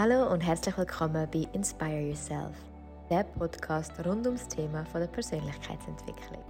Hallo 0.00 0.32
und 0.32 0.40
herzlich 0.42 0.78
willkommen 0.78 1.26
bei 1.32 1.48
Inspire 1.54 1.98
Yourself, 1.98 2.54
der 3.10 3.24
Podcast 3.24 3.90
rund 4.06 4.24
ums 4.26 4.46
Thema 4.46 4.84
von 4.84 5.00
der 5.00 5.08
Persönlichkeitsentwicklung. 5.08 6.44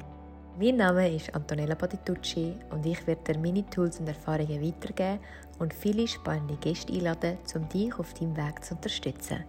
Mein 0.61 0.77
Name 0.77 1.17
ist 1.17 1.35
Antonella 1.35 1.75
Patitucci 1.75 2.55
und 2.69 2.85
ich 2.85 3.07
werde 3.07 3.33
dir 3.33 3.39
meine 3.39 3.65
Tools 3.71 4.01
und 4.01 4.07
Erfahrungen 4.07 4.63
weitergeben 4.63 5.19
und 5.61 5.73
viele 5.73 6.07
spannende 6.07 6.59
Gäste 6.59 6.93
einladen, 6.93 7.39
um 7.55 7.67
dich 7.71 7.99
auf 7.99 8.13
deinem 8.13 8.37
Weg 8.37 8.63
zu 8.63 8.75
unterstützen. 8.75 9.43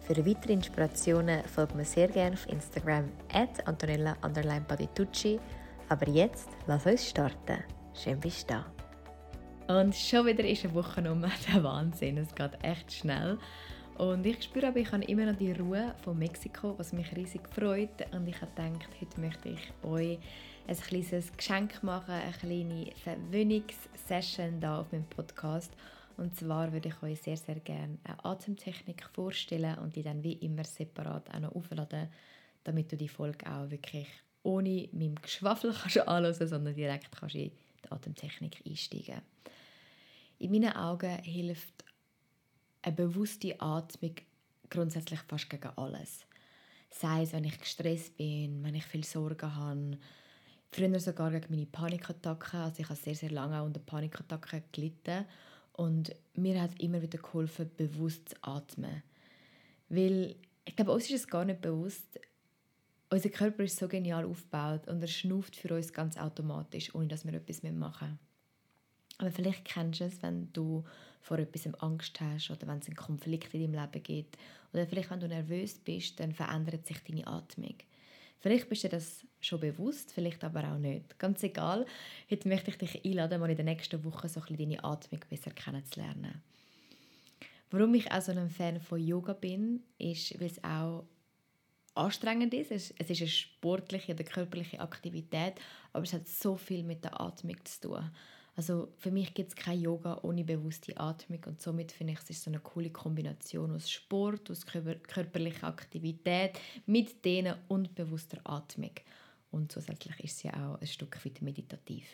Für 0.00 0.16
weitere 0.26 0.54
Inspirationen 0.54 1.44
folgt 1.44 1.74
mir 1.74 1.84
sehr 1.84 2.08
gerne 2.08 2.36
auf 2.36 2.48
Instagram 2.48 3.04
at 3.34 3.68
Antonella. 3.68 4.16
Aber 4.22 6.08
jetzt 6.08 6.48
lass 6.66 6.86
uns 6.86 7.06
starten. 7.06 7.64
Schön 7.92 8.18
bist 8.18 8.48
du 8.48 8.54
da. 8.54 8.79
Und 9.70 9.94
schon 9.94 10.26
wieder 10.26 10.44
ist 10.44 10.64
eine 10.64 10.74
Woche 10.74 11.00
um. 11.08 11.20
Der 11.46 11.62
Wahnsinn, 11.62 12.18
es 12.18 12.34
geht 12.34 12.58
echt 12.64 12.92
schnell. 12.92 13.38
Und 13.98 14.26
ich 14.26 14.42
spüre 14.42 14.66
aber, 14.66 14.78
ich 14.78 14.90
habe 14.90 15.04
immer 15.04 15.26
noch 15.26 15.38
die 15.38 15.52
Ruhe 15.52 15.94
von 16.02 16.18
Mexiko, 16.18 16.76
was 16.76 16.92
mich 16.92 17.14
riesig 17.14 17.48
freut. 17.54 18.12
Und 18.12 18.26
ich 18.26 18.40
habe 18.42 18.50
gedacht, 18.50 18.88
heute 19.00 19.20
möchte 19.20 19.50
ich 19.50 19.72
euch 19.84 20.18
ein 20.66 20.76
kleines 20.76 21.32
Geschenk 21.36 21.84
machen, 21.84 22.14
eine 22.14 22.32
kleine 22.32 22.90
Verwöhnungssession 23.04 24.58
hier 24.58 24.72
auf 24.72 24.90
meinem 24.90 25.04
Podcast. 25.04 25.72
Und 26.16 26.34
zwar 26.36 26.72
würde 26.72 26.88
ich 26.88 27.02
euch 27.04 27.22
sehr, 27.22 27.36
sehr 27.36 27.60
gerne 27.60 27.96
eine 28.02 28.24
Atemtechnik 28.24 29.04
vorstellen 29.12 29.78
und 29.78 29.94
die 29.94 30.02
dann 30.02 30.24
wie 30.24 30.32
immer 30.32 30.64
separat 30.64 31.32
auch 31.32 31.38
noch 31.38 31.54
aufladen, 31.54 32.08
damit 32.64 32.90
du 32.90 32.96
die 32.96 33.08
Folge 33.08 33.46
auch 33.48 33.70
wirklich 33.70 34.08
ohne 34.42 34.88
meinem 34.90 35.14
Geschwafel 35.14 35.72
kannst 35.80 36.08
anhören, 36.08 36.48
sondern 36.48 36.74
direkt 36.74 37.12
kannst 37.12 37.36
in 37.36 37.52
die 37.84 37.92
Atemtechnik 37.92 38.62
einsteigen 38.66 39.22
in 40.40 40.50
meinen 40.50 40.72
Augen 40.72 41.22
hilft 41.22 41.84
eine 42.82 42.96
bewusste 42.96 43.60
Atmung 43.60 44.14
grundsätzlich 44.70 45.20
fast 45.20 45.50
gegen 45.50 45.70
alles. 45.76 46.26
Sei 46.90 47.22
es, 47.22 47.32
wenn 47.32 47.44
ich 47.44 47.58
gestresst 47.58 48.16
bin, 48.16 48.64
wenn 48.64 48.74
ich 48.74 48.84
viel 48.84 49.04
Sorgen 49.04 49.54
habe, 49.54 49.98
früher 50.70 50.98
sogar 50.98 51.30
gegen 51.30 51.54
meine 51.54 51.66
Panikattacken. 51.66 52.60
Also 52.60 52.80
ich 52.80 52.88
habe 52.88 52.98
sehr, 52.98 53.14
sehr 53.14 53.30
lange 53.30 53.62
unter 53.62 53.80
Panikattacken 53.80 54.62
gelitten. 54.72 55.26
Und 55.74 56.14
mir 56.34 56.60
hat 56.60 56.80
immer 56.80 57.02
wieder 57.02 57.18
geholfen, 57.18 57.70
bewusst 57.76 58.30
zu 58.30 58.36
atmen. 58.40 59.02
Weil 59.88 60.36
ich 60.64 60.74
glaube, 60.74 60.92
uns 60.92 61.04
ist 61.04 61.20
es 61.20 61.28
gar 61.28 61.44
nicht 61.44 61.60
bewusst, 61.60 62.18
unser 63.10 63.28
Körper 63.28 63.64
ist 63.64 63.76
so 63.76 63.88
genial 63.88 64.24
aufgebaut 64.24 64.88
und 64.88 65.02
er 65.02 65.08
schnauft 65.08 65.56
für 65.56 65.74
uns 65.74 65.92
ganz 65.92 66.16
automatisch, 66.16 66.94
ohne 66.94 67.08
dass 67.08 67.26
wir 67.26 67.34
etwas 67.34 67.62
machen 67.62 68.08
müssen. 68.08 68.29
Aber 69.20 69.30
vielleicht 69.30 69.66
kennst 69.66 70.00
du 70.00 70.04
es, 70.04 70.22
wenn 70.22 70.50
du 70.54 70.82
vor 71.20 71.38
etwas 71.38 71.72
Angst 71.82 72.18
hast 72.22 72.50
oder 72.50 72.66
wenn 72.66 72.78
es 72.78 72.86
einen 72.86 72.96
Konflikt 72.96 73.52
in 73.52 73.72
deinem 73.72 73.84
Leben 73.84 74.02
gibt. 74.02 74.38
Oder 74.72 74.86
vielleicht, 74.86 75.10
wenn 75.10 75.20
du 75.20 75.28
nervös 75.28 75.78
bist, 75.78 76.18
dann 76.18 76.32
verändert 76.32 76.86
sich 76.86 76.98
deine 77.04 77.26
Atmung. 77.26 77.74
Vielleicht 78.38 78.70
bist 78.70 78.84
du 78.84 78.88
das 78.88 79.26
schon 79.42 79.60
bewusst, 79.60 80.12
vielleicht 80.14 80.42
aber 80.42 80.72
auch 80.72 80.78
nicht. 80.78 81.18
Ganz 81.18 81.42
egal. 81.42 81.84
Heute 82.30 82.48
möchte 82.48 82.70
ich 82.70 82.78
dich 82.78 83.04
einladen, 83.04 83.40
mal 83.40 83.50
in 83.50 83.58
den 83.58 83.66
nächsten 83.66 84.02
Wochen 84.04 84.28
so 84.28 84.40
ein 84.40 84.56
deine 84.56 84.82
Atmung 84.82 85.20
besser 85.28 85.50
kennenzulernen. 85.50 86.40
Warum 87.70 87.94
ich 87.94 88.10
auch 88.10 88.22
so 88.22 88.32
ein 88.32 88.48
Fan 88.48 88.80
von 88.80 89.06
Yoga 89.06 89.34
bin, 89.34 89.82
ist, 89.98 90.40
weil 90.40 90.46
es 90.46 90.64
auch 90.64 91.04
anstrengend 91.94 92.54
ist. 92.54 92.70
Es 92.70 92.90
ist 92.90 93.20
eine 93.20 93.28
sportliche 93.28 94.14
oder 94.14 94.24
körperliche 94.24 94.80
Aktivität, 94.80 95.60
aber 95.92 96.04
es 96.04 96.14
hat 96.14 96.26
so 96.26 96.56
viel 96.56 96.82
mit 96.82 97.04
der 97.04 97.20
Atmung 97.20 97.62
zu 97.64 97.80
tun. 97.82 98.10
Also 98.56 98.92
für 98.98 99.10
mich 99.10 99.32
gibt 99.32 99.50
es 99.50 99.56
kein 99.56 99.80
Yoga 99.80 100.18
ohne 100.22 100.44
bewusste 100.44 100.96
Atmung 100.98 101.40
und 101.46 101.62
somit 101.62 101.92
finde 101.92 102.12
ich, 102.12 102.18
es 102.18 102.30
ist 102.30 102.42
so 102.42 102.50
eine 102.50 102.60
coole 102.60 102.90
Kombination 102.90 103.74
aus 103.74 103.90
Sport, 103.90 104.50
aus 104.50 104.66
körperlicher 104.66 105.66
Aktivität 105.66 106.58
mit 106.86 107.24
denen 107.24 107.54
und 107.68 107.94
bewusster 107.94 108.40
Atmung. 108.44 108.92
Und 109.50 109.72
zusätzlich 109.72 110.18
ist 110.20 110.36
es 110.36 110.42
ja 110.44 110.52
auch 110.52 110.80
ein 110.80 110.86
Stück 110.86 111.24
weit 111.24 111.42
meditativ. 111.42 112.04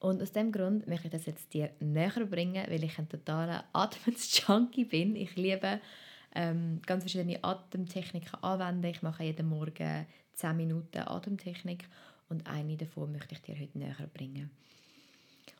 Und 0.00 0.22
aus 0.22 0.32
dem 0.32 0.52
Grund 0.52 0.86
möchte 0.86 1.08
ich 1.08 1.12
das 1.12 1.26
jetzt 1.26 1.52
dir 1.52 1.70
näher 1.80 2.24
bringen, 2.26 2.64
weil 2.68 2.84
ich 2.84 2.98
ein 2.98 3.08
totaler 3.08 3.64
Atmungsjunkie 3.72 4.84
bin. 4.84 5.16
Ich 5.16 5.34
liebe 5.36 5.80
ähm, 6.34 6.80
ganz 6.86 7.02
verschiedene 7.02 7.42
Atemtechniken 7.42 8.42
anwenden. 8.42 8.84
Ich 8.84 9.02
mache 9.02 9.24
jeden 9.24 9.48
Morgen 9.48 10.06
10 10.34 10.56
Minuten 10.56 10.98
Atemtechnik 10.98 11.88
und 12.28 12.46
eine 12.46 12.76
davon 12.76 13.10
möchte 13.10 13.34
ich 13.34 13.42
dir 13.42 13.58
heute 13.58 13.78
näher 13.78 14.08
bringen. 14.14 14.50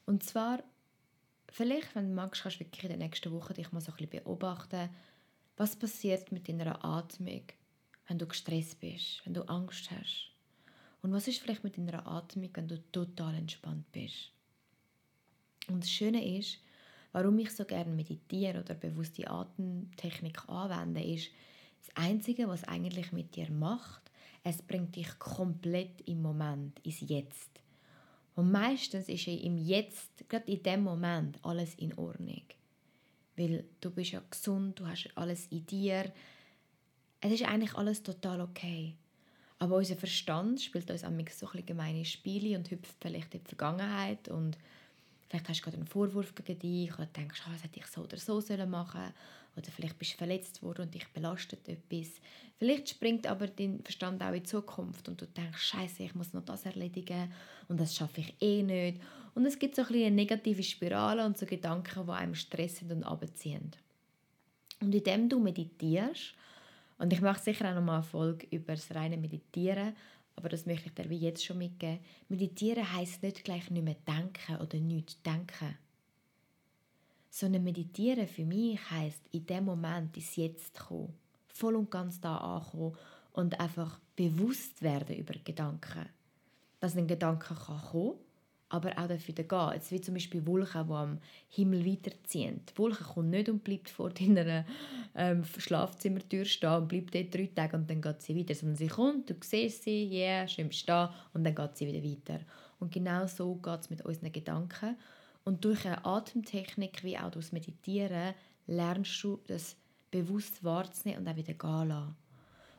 Und 0.09 0.23
zwar, 0.23 0.65
vielleicht, 1.51 1.95
wenn 1.95 2.09
du 2.09 2.15
magst, 2.15 2.41
kannst 2.41 2.59
du 2.59 2.65
wirklich 2.65 2.83
in 2.83 2.89
der 2.89 2.97
nächsten 2.97 3.31
Woche 3.31 3.53
dich 3.53 3.73
mal 3.73 3.83
so 3.83 3.93
ein 3.93 3.99
bisschen 3.99 4.25
beobachten, 4.25 4.89
was 5.59 5.77
passiert 5.77 6.33
mit 6.33 6.49
deiner 6.49 6.83
Atmung, 6.83 7.43
wenn 8.07 8.19
du 8.19 8.27
gestresst 8.27 8.81
bist, 8.81 9.21
wenn 9.27 9.35
du 9.35 9.43
Angst 9.43 9.91
hast. 9.91 10.31
Und 11.03 11.13
was 11.13 11.29
ist 11.29 11.41
vielleicht 11.41 11.63
mit 11.63 11.77
deiner 11.77 12.07
Atmung, 12.07 12.49
wenn 12.55 12.69
du 12.69 12.81
total 12.91 13.35
entspannt 13.35 13.85
bist. 13.93 14.33
Und 15.69 15.83
das 15.83 15.91
Schöne 15.91 16.39
ist, 16.39 16.57
warum 17.13 17.39
ich 17.39 17.51
so 17.51 17.67
gerne 17.67 17.93
meditiere 17.93 18.61
oder 18.61 18.77
bewusste 18.77 19.29
Atemtechnik 19.29 20.49
anwende, 20.49 21.05
ist, 21.05 21.29
das 21.87 21.95
Einzige, 22.03 22.49
was 22.49 22.65
eigentlich 22.65 23.13
mit 23.13 23.37
dir 23.37 23.51
macht, 23.51 24.11
es 24.43 24.63
bringt 24.63 24.97
dich 24.97 25.19
komplett 25.19 26.01
im 26.09 26.23
Moment, 26.23 26.81
ins 26.81 27.01
Jetzt. 27.01 27.61
Und 28.39 28.53
meistens 28.53 29.09
ist 29.09 29.27
im 29.27 29.59
Jetzt, 29.59 30.29
gerade 30.29 30.49
in 30.49 30.63
dem 30.63 30.85
Moment, 30.85 31.41
alles 31.43 31.75
in 31.75 31.93
Ordnung. 31.99 32.45
Weil 33.35 33.65
du 33.81 33.91
bist 33.91 34.13
ja 34.13 34.23
gesund, 34.31 34.79
du 34.79 34.87
hast 34.87 35.11
alles 35.17 35.49
in 35.49 35.67
dir. 35.67 36.13
Es 37.21 37.33
ist 37.33 37.43
eigentlich 37.43 37.75
alles 37.75 38.01
total 38.01 38.41
okay. 38.41 38.95
Aber 39.59 39.75
unser 39.75 39.97
Verstand 39.97 40.61
spielt 40.61 40.89
uns 40.89 41.03
am 41.03 41.19
so 41.37 41.49
ein 41.53 41.67
gemeine 41.67 42.05
Spiele 42.05 42.57
und 42.57 42.71
hüpft 42.71 42.95
vielleicht 43.01 43.35
in 43.35 43.43
die 43.43 43.49
Vergangenheit 43.49 44.29
und 44.29 44.57
vielleicht 45.29 45.49
hast 45.49 45.59
du 45.59 45.65
gerade 45.65 45.79
einen 45.79 45.89
Vorwurf 45.89 46.33
gegen 46.37 46.61
dich 46.61 46.95
oder 46.95 47.07
denkst, 47.07 47.43
oh, 47.45 47.53
das 47.53 47.65
hätte 47.65 47.81
ich 47.81 47.87
so 47.87 48.03
oder 48.03 48.19
so 48.19 48.35
machen 48.67 49.01
sollen 49.01 49.15
oder 49.57 49.71
vielleicht 49.73 49.99
bist 49.99 50.13
du 50.13 50.19
verletzt 50.19 50.63
worden 50.63 50.83
und 50.83 50.95
dich 50.95 51.09
belastet 51.09 51.69
etwas. 51.69 52.21
Vielleicht 52.59 52.89
springt 52.89 53.27
aber 53.27 53.47
dein 53.47 53.81
Verstand 53.83 54.23
auch 54.23 54.29
in 54.29 54.35
die 54.35 54.43
Zukunft 54.43 55.09
und 55.09 55.21
du 55.21 55.27
denkst, 55.27 55.63
Scheiße, 55.63 56.03
ich 56.03 56.15
muss 56.15 56.33
noch 56.33 56.45
das 56.45 56.67
erledigen 56.67 57.33
und 57.69 57.79
das 57.79 57.95
schaffe 57.95 58.21
ich 58.21 58.35
eh 58.41 58.63
nicht. 58.63 59.01
Und 59.35 59.47
es 59.47 59.59
gibt 59.59 59.77
so 59.77 59.83
ein 59.83 59.95
eine 59.95 60.11
negative 60.11 60.63
Spirale 60.63 61.25
und 61.25 61.39
so 61.39 61.47
Gedanken, 61.47 62.07
die 62.07 62.13
einem 62.13 62.35
stressen 62.35 62.91
und 62.91 63.05
abziehen. 63.05 63.71
Und 64.81 64.95
indem 64.95 65.29
du 65.29 65.39
meditierst, 65.39 66.35
und 66.99 67.13
ich 67.13 67.21
mache 67.21 67.41
sicher 67.41 67.71
auch 67.71 67.75
noch 67.77 67.83
mal 67.83 67.95
eine 67.97 68.03
Folge 68.03 68.49
über 68.51 68.75
das 68.75 68.93
reine 68.93 69.17
Meditieren, 69.17 69.95
aber 70.35 70.49
das 70.49 70.67
möchte 70.67 70.89
ich 70.89 70.95
dir 70.95 71.09
wie 71.09 71.19
jetzt 71.19 71.45
schon 71.45 71.59
mitgeben. 71.59 72.01
Meditieren 72.29 72.93
heißt 72.93 73.23
nicht 73.23 73.45
gleich 73.45 73.71
nicht 73.71 73.85
mehr 73.85 73.97
denken 74.07 74.57
oder 74.57 74.79
nicht 74.79 75.25
denken 75.25 75.79
sondern 77.31 77.65
meditieren 77.65 78.27
für 78.27 78.45
mich 78.45 78.79
heißt 78.91 79.29
in 79.33 79.47
dem 79.47 79.65
Moment 79.65 80.17
ins 80.17 80.37
Jetzt 80.37 80.79
kommen, 80.79 81.15
voll 81.59 81.77
und 81.77 81.91
ganz 81.91 82.21
da 82.21 82.37
ankommen 82.37 82.97
und 83.33 83.61
einfach 83.61 83.99
bewusst 84.17 84.83
werden 84.83 85.17
über 85.17 85.35
Gedanken. 85.45 86.07
Dass 86.81 86.97
ein 86.97 87.09
Gedanke 87.09 87.55
kann 87.55 87.81
kommen, 87.91 88.19
aber 88.69 88.91
auch 88.99 89.09
dafür 89.09 89.35
gehen. 89.35 89.71
Jetzt 89.75 89.91
wie 89.91 90.01
zum 90.01 90.15
Beispiel 90.15 90.47
Wolken, 90.47 90.87
die 90.87 90.93
am 90.93 91.19
Himmel 91.49 91.87
weiterziehen. 91.87 92.61
Die 92.69 92.79
Wolke 92.79 93.03
kommt 93.03 93.31
nicht 93.31 93.49
und 93.49 93.65
bleibt 93.65 93.89
vor 93.91 94.11
deiner 94.11 94.65
ähm, 95.15 95.45
Schlafzimmertür 95.45 96.45
stehen 96.45 96.77
und 96.77 96.89
bleibt 96.89 97.15
dort 97.15 97.35
drei 97.35 97.51
Tage 97.55 97.77
und 97.77 97.91
dann 97.91 98.03
geht 98.03 98.23
sie 98.23 98.37
weiter. 98.37 98.55
Sondern 98.55 98.77
sie 98.77 98.89
kommt, 98.89 99.31
du 99.31 99.35
siehst 99.41 99.85
sie, 99.85 100.05
ja, 100.05 100.19
yeah, 100.19 100.49
schön 100.49 100.71
stehen 100.71 101.09
und 101.33 101.45
dann 101.45 101.55
geht 101.55 101.77
sie 101.77 101.87
wieder 101.87 102.05
weiter. 102.05 102.41
Und 102.79 102.93
genau 102.93 103.27
so 103.27 103.55
geht 103.57 103.81
es 103.81 103.91
mit 103.91 104.05
unseren 104.05 104.33
Gedanken. 104.33 104.97
Und 105.45 105.65
durch 105.65 105.87
eine 105.87 106.05
Atemtechnik 106.05 107.03
wie 107.03 107.19
auch 107.19 107.31
durch 107.31 107.53
Meditieren 107.53 108.35
lernst 108.67 109.25
du 109.25 109.41
das 109.47 109.77
bewusst 110.11 110.65
wahrzunehmen 110.65 111.21
und 111.21 111.29
auch 111.29 111.37
wieder 111.37 111.55
gehen 111.55 111.89
lassen. 111.89 112.17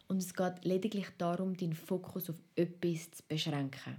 Und 0.08 0.18
es 0.18 0.34
geht 0.34 0.66
lediglich 0.66 1.08
darum, 1.18 1.56
deinen 1.56 1.74
Fokus 1.74 2.30
auf 2.30 2.38
etwas 2.56 3.12
zu 3.12 3.24
beschränken. 3.28 3.98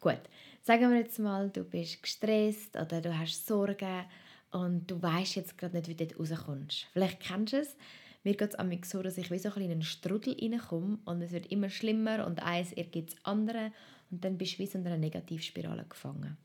Gut, 0.00 0.20
sagen 0.62 0.90
wir 0.90 0.98
jetzt 0.98 1.18
mal, 1.18 1.48
du 1.48 1.64
bist 1.64 2.02
gestresst 2.02 2.76
oder 2.76 3.00
du 3.00 3.16
hast 3.16 3.46
Sorgen 3.46 4.04
und 4.50 4.90
du 4.90 5.00
weißt 5.00 5.36
jetzt 5.36 5.56
gerade 5.56 5.76
nicht, 5.76 5.88
wie 5.88 5.94
du 5.94 6.06
dort 6.06 6.30
rauskommst. 6.30 6.86
Vielleicht 6.92 7.20
kennst 7.20 7.52
du 7.52 7.58
es. 7.58 7.76
Mir 8.24 8.36
geht 8.36 8.54
es 8.54 8.90
so, 8.90 9.02
dass 9.02 9.18
ich 9.18 9.30
wie 9.30 9.38
so 9.38 9.52
ein 9.52 9.62
in 9.62 9.70
einen 9.70 9.82
Strudel 9.82 10.36
reinkomme 10.40 10.98
und 11.06 11.22
es 11.22 11.32
wird 11.32 11.46
immer 11.50 11.70
schlimmer 11.70 12.26
und 12.26 12.42
eins 12.42 12.72
ergibt 12.72 13.12
das 13.12 13.24
andere 13.24 13.72
und 14.10 14.24
dann 14.24 14.38
bist 14.38 14.54
du 14.54 14.58
wie 14.58 14.66
so 14.66 14.78
in 14.78 14.86
einer 14.86 14.98
Negativspirale 14.98 15.86
gefangen. 15.88 16.36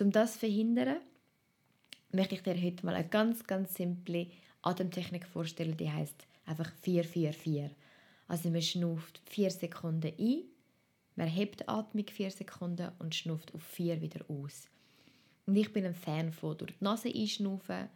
Um 0.00 0.10
das 0.10 0.34
zu 0.34 0.40
verhindern, 0.40 0.98
möchte 2.12 2.34
ich 2.34 2.42
dir 2.42 2.60
heute 2.60 2.84
mal 2.84 2.94
eine 2.94 3.08
ganz, 3.08 3.46
ganz 3.46 3.74
simple 3.74 4.28
Atemtechnik 4.62 5.26
vorstellen, 5.26 5.76
die 5.76 5.90
heißt 5.90 6.26
einfach 6.44 6.70
4-4-4. 6.84 7.70
Also 8.28 8.50
man 8.50 8.62
schnauft 8.62 9.20
4 9.26 9.50
Sekunden 9.50 10.12
ein, 10.18 10.42
man 11.14 11.28
hebt 11.28 11.60
die 11.60 11.68
Atmung 11.68 12.06
4 12.06 12.30
Sekunden 12.30 12.90
und 12.98 13.14
schnauft 13.14 13.54
auf 13.54 13.62
4 13.62 14.00
wieder 14.00 14.24
aus. 14.28 14.68
Und 15.46 15.56
ich 15.56 15.72
bin 15.72 15.86
ein 15.86 15.94
Fan 15.94 16.32
von 16.32 16.58
durch 16.58 16.72
die 16.72 16.84
Nase 16.84 17.08
einschnaufen, 17.08 17.88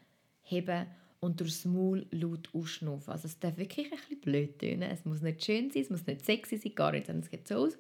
heben 0.43 0.87
und 1.19 1.41
durchs 1.41 1.65
Maul 1.65 2.07
laut 2.11 2.49
ausschnaufen. 2.55 3.13
Also 3.13 3.27
es 3.27 3.39
darf 3.39 3.57
wirklich 3.59 3.87
ein 3.93 3.99
bisschen 3.99 4.21
blöd 4.21 4.59
tönen. 4.59 4.91
Es 4.91 5.05
muss 5.05 5.21
nicht 5.21 5.45
schön 5.45 5.71
sein, 5.71 5.83
es 5.83 5.91
muss 5.91 6.07
nicht 6.07 6.25
sexy 6.25 6.57
sein, 6.57 6.75
gar 6.75 6.93
nicht, 6.93 7.07
sondern 7.07 7.25
es 7.25 7.31
geht 7.31 7.47
so 7.47 7.57
aus. 7.57 7.77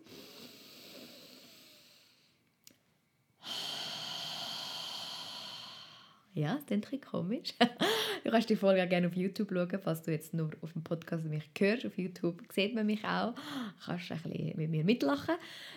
Ja, 6.32 6.58
klingt 6.66 6.92
ein 6.92 7.00
komisch. 7.00 7.54
du 8.24 8.30
kannst 8.30 8.48
die 8.48 8.56
Folge 8.56 8.84
auch 8.84 8.88
gerne 8.88 9.08
auf 9.08 9.16
YouTube 9.16 9.50
schauen, 9.52 9.80
falls 9.82 10.02
du 10.02 10.12
jetzt 10.12 10.32
nur 10.32 10.50
auf 10.60 10.72
dem 10.72 10.82
Podcast 10.82 11.24
mich 11.24 11.50
hörst. 11.58 11.86
Auf 11.86 11.98
YouTube 11.98 12.42
sieht 12.52 12.74
man 12.74 12.86
mich 12.86 13.04
auch. 13.04 13.34
Du 13.34 13.84
kannst 13.84 14.12
ein 14.12 14.22
bisschen 14.22 14.56
mit 14.56 14.70
mir 14.70 14.84
mitlachen. 14.84 15.34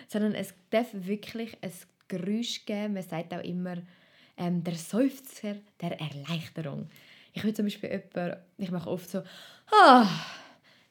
Sondern 0.08 0.34
es 0.34 0.54
darf 0.70 0.88
wirklich 0.92 1.56
ein 1.60 1.72
Geräusch 2.06 2.64
geben. 2.66 2.94
Man 2.94 3.02
sagt 3.02 3.34
auch 3.34 3.42
immer, 3.42 3.78
ähm, 4.36 4.62
der 4.62 4.74
Seufzer 4.74 5.56
der 5.80 6.00
Erleichterung. 6.00 6.88
Ich 7.32 7.42
will 7.42 7.52
zum 7.52 7.66
Beispiel 7.66 7.90
jemanden, 7.90 8.40
ich 8.58 8.70
mache 8.70 8.88
oft 8.88 9.10
so, 9.10 9.22
ah, 9.72 10.08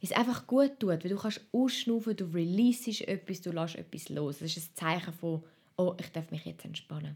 es 0.02 0.12
einfach 0.12 0.46
gut 0.46 0.80
tut, 0.80 1.04
weil 1.04 1.10
du 1.10 1.16
kannst 1.16 1.40
ausschnaufen, 1.54 2.18
du 2.18 2.26
releases 2.26 3.00
etwas, 3.02 3.42
du 3.42 3.52
lässt 3.52 3.76
etwas 3.76 4.10
los. 4.10 4.40
Das 4.40 4.58
ist 4.58 4.72
ein 4.72 4.76
Zeichen 4.76 5.14
von, 5.14 5.44
oh, 5.78 5.96
ich 5.98 6.12
darf 6.12 6.30
mich 6.32 6.44
jetzt 6.44 6.66
entspannen. 6.66 7.16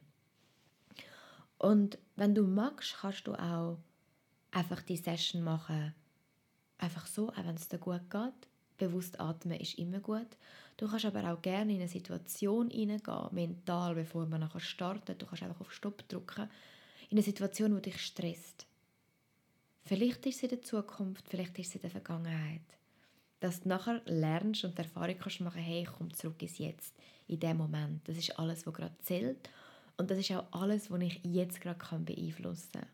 Und 1.58 1.98
wenn 2.16 2.36
du 2.36 2.44
magst, 2.44 2.98
kannst 3.02 3.28
du 3.28 3.34
auch 3.34 3.78
einfach 4.52 4.82
die 4.82 4.98
Session 4.98 5.42
machen, 5.42 5.94
einfach 6.78 7.08
so, 7.08 7.30
auch 7.30 7.38
wenn 7.38 7.56
es 7.56 7.68
dir 7.68 7.80
gut 7.80 8.10
geht. 8.10 8.48
Bewusst 8.78 9.20
atmen 9.20 9.60
ist 9.60 9.80
immer 9.80 10.00
gut. 10.00 10.38
Du 10.78 10.88
kannst 10.88 11.06
aber 11.06 11.32
auch 11.32 11.42
gerne 11.42 11.74
in 11.74 11.80
eine 11.80 11.88
Situation 11.88 12.70
hineingehen, 12.70 13.30
mental, 13.32 13.96
bevor 13.96 14.28
man 14.28 14.42
nachher 14.42 14.60
startet. 14.60 15.20
Du 15.20 15.26
kannst 15.26 15.42
einfach 15.42 15.62
auf 15.62 15.74
Stopp 15.74 16.08
drücken. 16.08 16.50
In 17.10 17.18
eine 17.18 17.24
Situation, 17.24 17.76
die 17.76 17.90
dich 17.90 18.00
stresst. 18.00 18.68
Vielleicht 19.86 20.26
ist 20.28 20.38
es 20.38 20.44
in 20.44 20.50
der 20.50 20.62
Zukunft, 20.62 21.28
vielleicht 21.28 21.58
ist 21.58 21.70
es 21.70 21.76
in 21.76 21.82
der 21.82 21.90
Vergangenheit. 21.90 22.62
Dass 23.40 23.62
du 23.62 23.70
nachher 23.70 24.02
lernst 24.06 24.64
und 24.66 24.78
die 24.78 24.84
Erfahrung 24.84 25.18
kannst 25.18 25.42
machen, 25.42 25.62
hey, 25.62 25.84
ich 25.84 25.92
komme 25.92 26.12
zurück 26.12 26.42
ins 26.42 26.58
Jetzt, 26.60 26.94
in 27.28 27.40
dem 27.40 27.58
Moment. 27.58 28.08
Das 28.08 28.18
ist 28.18 28.38
alles, 28.38 28.68
was 28.68 28.74
gerade 28.74 28.98
zählt. 29.00 29.50
Und 29.98 30.12
das 30.12 30.20
ist 30.20 30.32
auch 30.32 30.46
alles, 30.52 30.92
was 30.92 31.02
ich 31.02 31.20
jetzt 31.24 31.62
gerade 31.62 32.04
beeinflussen 32.04 32.72
kann. 32.74 32.88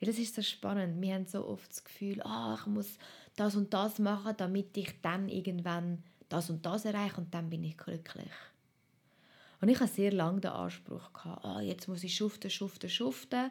Weil 0.00 0.08
das 0.08 0.18
ist 0.18 0.34
so 0.34 0.42
spannend. 0.42 1.00
Wir 1.00 1.14
haben 1.14 1.26
so 1.26 1.46
oft 1.46 1.70
das 1.70 1.84
Gefühl, 1.84 2.22
oh, 2.24 2.54
ich 2.58 2.66
muss 2.66 2.98
das 3.36 3.56
und 3.56 3.74
das 3.74 3.98
machen, 3.98 4.34
damit 4.36 4.76
ich 4.76 5.00
dann 5.02 5.28
irgendwann 5.28 6.02
das 6.28 6.48
und 6.48 6.64
das 6.64 6.84
erreiche 6.84 7.16
und 7.18 7.34
dann 7.34 7.50
bin 7.50 7.64
ich 7.64 7.76
glücklich. 7.76 8.32
Und 9.60 9.68
ich 9.68 9.78
hatte 9.78 9.92
sehr 9.92 10.12
lange 10.12 10.40
den 10.40 10.52
Anspruch, 10.52 11.12
gehabt, 11.12 11.44
oh, 11.44 11.60
jetzt 11.60 11.86
muss 11.88 12.04
ich 12.04 12.14
schuften, 12.14 12.50
schuften, 12.50 12.88
schuften 12.88 13.50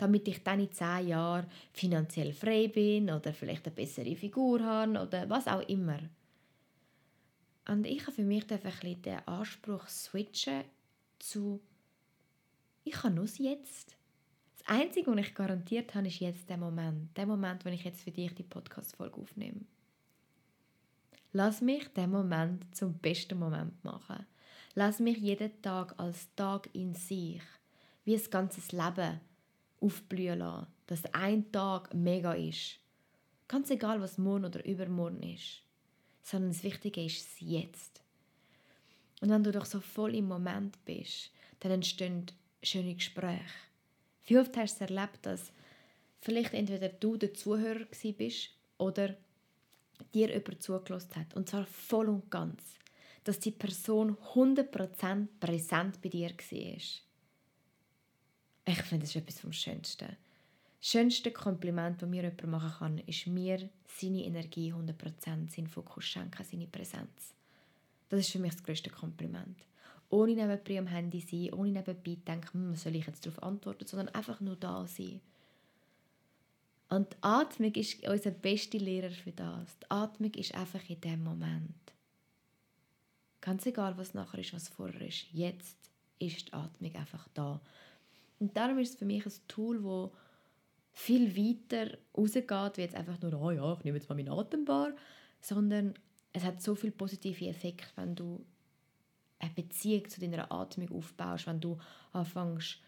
damit 0.00 0.26
ich 0.28 0.42
dann 0.42 0.60
in 0.60 0.72
zehn 0.72 1.08
Jahren 1.08 1.46
finanziell 1.72 2.32
frei 2.32 2.68
bin 2.68 3.10
oder 3.10 3.34
vielleicht 3.34 3.66
eine 3.66 3.74
bessere 3.74 4.16
Figur 4.16 4.60
habe 4.60 4.98
oder 4.98 5.28
was 5.28 5.46
auch 5.46 5.66
immer. 5.68 5.98
Und 7.68 7.86
ich 7.86 8.02
habe 8.02 8.12
für 8.12 8.22
mich 8.22 8.50
ein 8.50 8.60
bisschen 8.60 9.02
den 9.02 9.28
Anspruch 9.28 9.86
switchen 9.88 10.64
zu 11.18 11.60
ich 12.84 12.92
kann 12.92 13.14
nur 13.14 13.26
jetzt. 13.26 13.96
Das 14.58 14.68
Einzige, 14.68 15.10
was 15.10 15.26
ich 15.26 15.34
garantiert 15.34 15.94
habe, 15.94 16.08
ist 16.08 16.20
jetzt 16.20 16.48
der 16.48 16.56
Moment. 16.56 17.16
Der 17.16 17.26
Moment, 17.26 17.64
wenn 17.64 17.72
ich 17.72 17.84
jetzt 17.84 18.02
für 18.02 18.10
dich 18.10 18.34
die 18.34 18.42
Podcast-Folge 18.42 19.20
aufnehme. 19.20 19.60
Lass 21.32 21.60
mich 21.60 21.88
den 21.88 22.10
Moment 22.10 22.74
zum 22.74 22.94
besten 22.94 23.38
Moment 23.38 23.82
machen. 23.84 24.26
Lass 24.74 24.98
mich 24.98 25.18
jeden 25.18 25.62
Tag 25.62 25.94
als 25.98 26.34
Tag 26.34 26.68
in 26.72 26.94
sich, 26.94 27.42
wie 28.04 28.16
ein 28.16 28.30
ganzes 28.30 28.72
Leben, 28.72 29.20
aufblühen 29.80 30.40
lassen. 30.40 30.66
Dass 30.86 31.04
ein 31.14 31.50
Tag 31.52 31.94
mega 31.94 32.32
ist. 32.32 32.78
Ganz 33.46 33.70
egal, 33.70 34.00
was 34.00 34.18
morgen 34.18 34.44
oder 34.44 34.64
übermorgen 34.64 35.22
ist. 35.22 35.62
Sondern 36.22 36.50
das 36.50 36.64
Wichtige 36.64 37.04
ist 37.04 37.24
das 37.24 37.40
Jetzt. 37.40 38.02
Und 39.20 39.30
wenn 39.30 39.44
du 39.44 39.52
doch 39.52 39.66
so 39.66 39.80
voll 39.80 40.14
im 40.14 40.26
Moment 40.26 40.84
bist, 40.84 41.30
dann 41.60 41.72
entstehen 41.72 42.26
schöne 42.62 42.94
Gespräche. 42.94 43.44
Wie 44.26 44.38
oft 44.38 44.56
hast 44.56 44.80
du 44.80 44.84
es 44.84 44.90
erlebt, 44.90 45.18
dass 45.22 45.52
vielleicht 46.20 46.54
entweder 46.54 46.88
du 46.88 47.16
der 47.16 47.34
Zuhörer 47.34 47.86
bist 48.16 48.50
oder 48.78 49.16
dir 50.14 50.28
jemand 50.28 50.62
zugelassen 50.62 51.16
hat. 51.16 51.34
Und 51.34 51.48
zwar 51.48 51.66
voll 51.66 52.08
und 52.08 52.30
ganz. 52.30 52.62
Dass 53.24 53.38
die 53.38 53.50
Person 53.50 54.16
100% 54.34 55.28
präsent 55.38 56.00
bei 56.00 56.08
dir 56.08 56.30
war. 56.30 56.80
Ich 58.66 58.82
finde, 58.82 59.04
das 59.04 59.10
ist 59.10 59.16
etwas 59.16 59.40
vom 59.40 59.52
Schönsten. 59.52 60.16
Das 60.80 60.88
schönste 60.88 61.30
Kompliment, 61.30 62.00
das 62.00 62.08
mir 62.08 62.22
jemand 62.22 62.46
machen 62.46 62.72
kann, 62.78 62.98
ist 62.98 63.26
mir 63.26 63.68
seine 63.86 64.24
Energie 64.24 64.72
100%, 64.72 65.54
seinen 65.54 65.66
Fokus 65.66 66.04
schenken, 66.04 66.44
seine 66.44 66.66
Präsenz. 66.66 67.34
Das 68.08 68.20
ist 68.20 68.30
für 68.30 68.38
mich 68.38 68.52
das 68.52 68.62
größte 68.62 68.90
Kompliment. 68.90 69.58
Ohne 70.10 70.34
nebenbei 70.34 70.78
am 70.78 70.88
Handy 70.88 71.20
sein, 71.20 71.54
ohne 71.54 71.70
nebenbei 71.70 72.16
denken, 72.26 72.52
hm, 72.52 72.74
soll 72.74 72.96
ich 72.96 73.06
jetzt 73.06 73.24
darauf 73.24 73.42
antworten, 73.42 73.86
sondern 73.86 74.08
einfach 74.08 74.40
nur 74.40 74.56
da 74.56 74.86
sein. 74.86 75.20
Und 76.88 77.12
die 77.12 77.16
Atmung 77.20 77.72
ist 77.74 78.06
unser 78.06 78.32
bester 78.32 78.78
Lehrer 78.78 79.10
für 79.10 79.30
das. 79.30 79.78
Die 79.78 79.90
Atmung 79.90 80.34
ist 80.34 80.54
einfach 80.54 80.88
in 80.90 81.00
dem 81.00 81.22
Moment. 81.22 81.74
Ganz 83.40 83.64
egal, 83.64 83.96
was 83.96 84.12
nachher 84.12 84.40
ist, 84.40 84.52
was 84.52 84.68
vorher 84.68 85.00
ist. 85.02 85.26
Jetzt 85.32 85.78
ist 86.18 86.48
die 86.48 86.52
Atmung 86.52 86.94
einfach 86.96 87.28
da. 87.32 87.60
Und 88.40 88.56
darum 88.56 88.78
ist 88.78 88.90
es 88.90 88.96
für 88.96 89.04
mich 89.04 89.24
ein 89.24 89.32
Tool, 89.46 89.80
das 89.82 90.10
viel 90.92 91.36
weiter 91.36 91.96
rausgeht, 92.16 92.76
wie 92.76 92.82
jetzt 92.82 92.96
einfach 92.96 93.20
nur, 93.22 93.40
oh 93.40 93.50
ja, 93.52 93.72
ich 93.78 93.84
nehme 93.84 93.98
jetzt 93.98 94.08
mal 94.08 94.16
meinen 94.16 94.30
Atembar, 94.30 94.90
sondern 95.40 95.94
es 96.32 96.42
hat 96.42 96.60
so 96.60 96.74
viel 96.74 96.90
positive 96.90 97.46
Effekte, 97.46 97.86
wenn 97.96 98.14
du 98.14 98.44
eine 99.40 99.50
Beziehung 99.50 100.08
zu 100.08 100.20
deiner 100.20 100.52
Atmung 100.52 100.90
aufbaust, 100.92 101.46
wenn 101.46 101.60
du 101.60 101.78
anfängst 102.12 102.78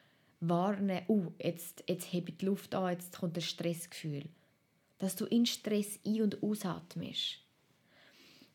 warnen, 0.41 1.03
oh, 1.09 1.33
jetzt, 1.39 1.85
jetzt 1.89 2.13
hebt 2.13 2.41
die 2.41 2.47
Luft 2.47 2.75
an, 2.75 2.93
jetzt 2.93 3.19
kommt 3.19 3.37
ein 3.37 3.43
Stressgefühl. 3.43 4.25
Dass 4.99 5.17
du 5.17 5.25
in 5.27 5.47
Stress 5.47 5.99
ein- 6.07 6.23
und 6.23 6.43
ausatmest. 6.43 7.39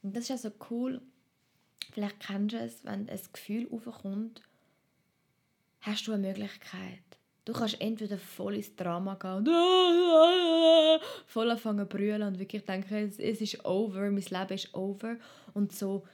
Und 0.04 0.16
das 0.16 0.26
ist 0.26 0.32
also 0.32 0.52
cool, 0.70 1.02
vielleicht 1.92 2.20
kennst 2.20 2.54
du 2.54 2.60
es, 2.60 2.86
wenn 2.86 3.10
ein 3.10 3.20
Gefühl 3.34 3.68
aufkommt, 3.72 4.42
hast 5.82 6.08
du 6.08 6.14
eine 6.14 6.28
Möglichkeit. 6.28 7.02
Du 7.46 7.54
kannst 7.54 7.80
entweder 7.80 8.18
voll 8.18 8.56
ins 8.56 8.76
Drama 8.76 9.16
gehen 9.16 9.38
und 9.38 11.02
voll 11.26 11.50
anfangen 11.50 11.90
zu 11.90 11.98
brüllen 11.98 12.24
und 12.24 12.40
wirklich 12.40 12.66
denken, 12.66 12.94
es 12.94 13.20
ist 13.20 13.64
over, 13.66 14.12
mein 14.12 14.22
Leben 14.22 14.54
ist 14.54 14.74
over 14.74 15.16
und 15.54 15.72
so 15.72 16.06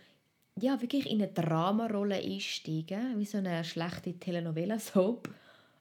ja, 0.59 0.79
wirklich 0.81 1.09
in 1.09 1.21
eine 1.21 1.31
Dramarolle 1.31 2.15
einsteigen, 2.15 3.17
wie 3.17 3.25
so 3.25 3.39
eine 3.39 3.63
schlechte 3.63 4.13
Telenovela-Soap. 4.13 5.29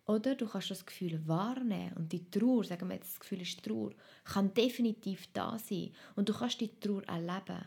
Oder 0.07 0.35
du 0.35 0.47
kannst 0.47 0.71
das 0.71 0.85
Gefühl 0.85 1.21
wahrnehmen 1.29 1.93
und 1.95 2.12
die 2.12 2.29
Trauer, 2.29 2.64
sagen 2.64 2.88
wir 2.88 2.97
jetzt, 2.97 3.12
das 3.12 3.21
Gefühl 3.21 3.43
ist 3.43 3.62
Trauer, 3.62 3.93
kann 4.25 4.52
definitiv 4.52 5.29
da 5.33 5.59
sein 5.59 5.93
und 6.17 6.29
du 6.29 6.33
kannst 6.33 6.61
die 6.61 6.81
Trauer 6.81 7.05
erleben. 7.05 7.64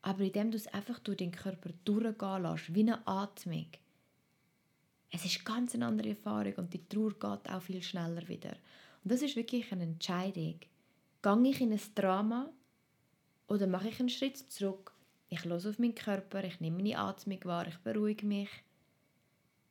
Aber 0.00 0.20
indem 0.22 0.50
du 0.50 0.56
es 0.56 0.66
einfach 0.68 0.98
durch 1.00 1.18
den 1.18 1.32
Körper 1.32 1.70
durchgehen 1.84 2.42
lässt, 2.42 2.74
wie 2.74 2.80
eine 2.80 3.06
Atmung, 3.06 3.66
es 5.10 5.24
ist 5.24 5.44
ganz 5.44 5.74
eine 5.74 5.86
andere 5.86 6.10
Erfahrung 6.10 6.54
und 6.54 6.72
die 6.72 6.88
Trauer 6.88 7.12
geht 7.12 7.52
auch 7.52 7.62
viel 7.62 7.82
schneller 7.82 8.26
wieder. 8.26 8.56
Und 9.04 9.12
das 9.12 9.22
ist 9.22 9.36
wirklich 9.36 9.70
eine 9.72 9.84
Entscheidung. 9.84 10.58
Gehe 11.22 11.50
ich 11.50 11.60
in 11.60 11.72
ein 11.72 11.80
Drama 11.94 12.50
oder 13.46 13.66
mache 13.66 13.88
ich 13.88 14.00
einen 14.00 14.08
Schritt 14.08 14.38
zurück? 14.38 14.93
Ich 15.34 15.44
höre 15.44 15.56
auf 15.56 15.78
meinen 15.78 15.96
Körper, 15.96 16.44
ich 16.44 16.60
nehme 16.60 16.76
meine 16.76 16.96
Atmung 16.96 17.44
wahr, 17.44 17.66
ich 17.66 17.78
beruhige 17.78 18.24
mich 18.24 18.48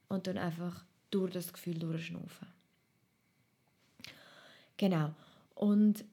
und 0.09 0.27
dann 0.27 0.37
einfach 0.37 0.83
durch 1.09 1.31
das 1.31 1.53
Gefühl 1.53 1.79
durchschnaufen. 1.79 2.47
Genau. 4.75 5.13
Und 5.55 6.03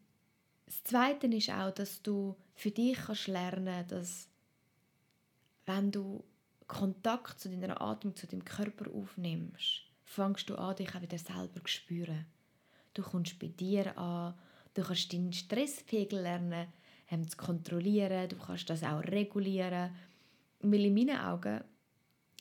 das 0.67 0.85
Zweite 0.85 1.27
ist 1.27 1.51
auch, 1.51 1.73
dass 1.73 2.01
du 2.01 2.37
für 2.55 2.71
dich 2.71 2.97
kannst 2.97 3.27
lernen, 3.27 3.87
dass 3.89 4.29
wenn 5.67 5.91
du 5.91 6.23
Kontakt 6.69 7.41
zu 7.41 7.49
deiner 7.49 7.81
Atmung, 7.81 8.15
zu 8.15 8.29
deinem 8.29 8.45
Körper 8.45 8.89
aufnimmst, 8.95 9.83
fängst 10.05 10.49
du 10.49 10.55
an, 10.55 10.77
dich 10.77 10.95
auch 10.95 11.03
wieder 11.03 11.19
selber 11.19 11.61
zu 11.61 11.67
spüren. 11.67 12.27
Du 12.95 13.03
kommst 13.03 13.39
bei 13.41 13.49
dir 13.49 13.99
an, 13.99 14.35
du 14.75 14.83
kannst 14.83 15.13
deinen 15.13 15.33
Stresspegel 15.33 16.21
lernen 16.21 16.69
ähm, 17.11 17.29
zu 17.29 17.37
kontrollieren, 17.37 18.29
du 18.29 18.37
kannst 18.37 18.71
das 18.71 18.83
auch 18.83 19.03
regulieren. 19.05 19.91
Weil 20.61 20.85
in 20.85 20.95
meinen 20.95 21.19
Augen 21.19 21.65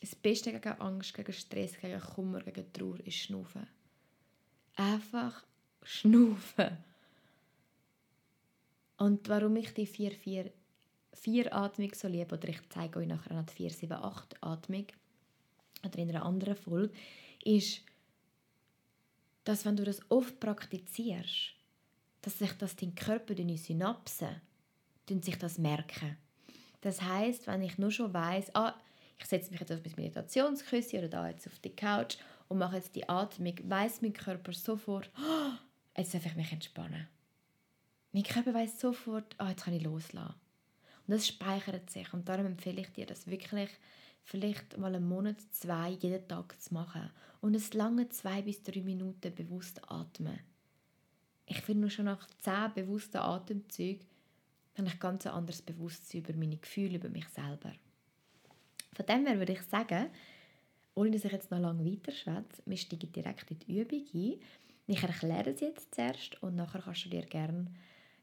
das 0.00 0.14
Beste 0.14 0.52
gegen 0.52 0.80
Angst, 0.80 1.14
gegen 1.14 1.32
Stress, 1.32 1.78
gegen 1.78 2.00
Kummer, 2.00 2.40
gegen 2.40 2.72
Trauer 2.72 3.00
ist 3.00 3.16
Schnaufen. 3.16 3.66
Einfach 4.76 5.44
schnaufen. 5.82 6.76
Und 8.98 9.28
warum 9.28 9.56
ich 9.56 9.72
die 9.74 9.86
4-4 9.86 10.50
vier 11.12 11.54
Atmung 11.54 11.92
so 11.94 12.08
liebe, 12.08 12.34
oder 12.34 12.48
ich 12.48 12.60
zeige 12.68 12.98
euch 12.98 13.06
nachher 13.06 13.32
eine 13.32 13.44
4-7-8 13.44 14.36
Atmung, 14.40 14.86
oder 15.84 15.98
in 15.98 16.10
einer 16.10 16.24
anderen 16.24 16.56
Folge, 16.56 16.94
ist, 17.44 17.82
dass 19.44 19.64
wenn 19.64 19.76
du 19.76 19.84
das 19.84 20.00
oft 20.10 20.38
praktizierst, 20.40 21.54
dass 22.22 22.38
sich 22.38 22.52
das 22.52 22.76
dein 22.76 22.94
Körper, 22.94 23.34
deine 23.34 23.56
Synapsen, 23.56 24.40
sich 25.08 25.38
das 25.38 25.58
merken. 25.58 26.16
Das 26.80 27.02
heißt, 27.02 27.46
wenn 27.46 27.62
ich 27.62 27.78
nur 27.78 27.90
schon 27.90 28.14
weiß, 28.14 28.54
ah, 28.54 28.74
ich 29.18 29.26
setze 29.26 29.50
mich 29.50 29.60
jetzt 29.60 29.72
auf 29.72 29.82
das 29.82 29.96
Meditationsküsse 29.96 30.98
oder 30.98 31.08
da 31.08 31.28
jetzt 31.28 31.46
auf 31.46 31.58
die 31.58 31.74
Couch 31.74 32.16
und 32.48 32.58
mache 32.58 32.76
jetzt 32.76 32.94
die 32.94 33.08
Atmung, 33.08 33.54
weiß 33.64 34.02
mein 34.02 34.12
Körper 34.12 34.52
sofort, 34.52 35.10
oh, 35.18 35.52
jetzt 35.96 36.14
darf 36.14 36.26
ich 36.26 36.36
mich 36.36 36.52
entspannen. 36.52 37.08
Mein 38.12 38.22
Körper 38.22 38.54
weiß 38.54 38.80
sofort, 38.80 39.34
ah, 39.38 39.50
jetzt 39.50 39.64
kann 39.64 39.74
ich 39.74 39.82
loslassen. 39.82 40.34
Und 41.06 41.14
das 41.14 41.26
speichert 41.26 41.90
sich 41.90 42.12
und 42.12 42.28
darum 42.28 42.46
empfehle 42.46 42.80
ich 42.80 42.92
dir, 42.92 43.06
das 43.06 43.26
wirklich 43.26 43.70
vielleicht 44.22 44.78
mal 44.78 44.94
einen 44.94 45.08
Monat, 45.08 45.36
zwei 45.50 45.90
jeden 45.90 46.26
Tag 46.28 46.60
zu 46.60 46.74
machen 46.74 47.10
und 47.40 47.54
es 47.54 47.74
lange 47.74 48.08
zwei 48.08 48.42
bis 48.42 48.62
drei 48.62 48.80
Minuten 48.80 49.34
bewusst 49.34 49.80
atmen. 49.90 50.38
Ich 51.46 51.60
finde 51.62 51.82
nur 51.82 51.90
schon 51.90 52.04
nach 52.04 52.26
zehn 52.38 52.72
bewussten 52.74 53.18
Atemzügen 53.18 54.06
habe 54.76 54.88
ich 54.88 55.00
ganz 55.00 55.26
ein 55.26 55.32
anderes 55.32 55.62
Bewusstsein 55.62 56.22
über 56.22 56.32
meine 56.34 56.56
Gefühle, 56.56 56.96
über 56.96 57.08
mich 57.08 57.28
selber. 57.28 57.72
Von 58.94 59.06
dem 59.06 59.26
her 59.26 59.38
würde 59.38 59.52
ich 59.52 59.62
sagen, 59.62 60.06
ohne 60.94 61.10
dass 61.10 61.24
ich 61.24 61.32
jetzt 61.32 61.50
noch 61.50 61.58
lange 61.58 61.84
weiter 61.84 62.12
schwätze, 62.12 62.62
wir 62.66 62.76
steigen 62.76 63.12
direkt 63.12 63.50
in 63.50 63.58
die 63.60 63.80
Übung 63.80 64.04
ein. 64.14 64.40
Ich 64.86 65.02
erkläre 65.02 65.50
es 65.50 65.60
jetzt 65.60 65.94
zuerst 65.94 66.42
und 66.42 66.56
nachher 66.56 66.82
kannst 66.82 67.04
du 67.04 67.08
dir 67.08 67.24
gerne 67.24 67.66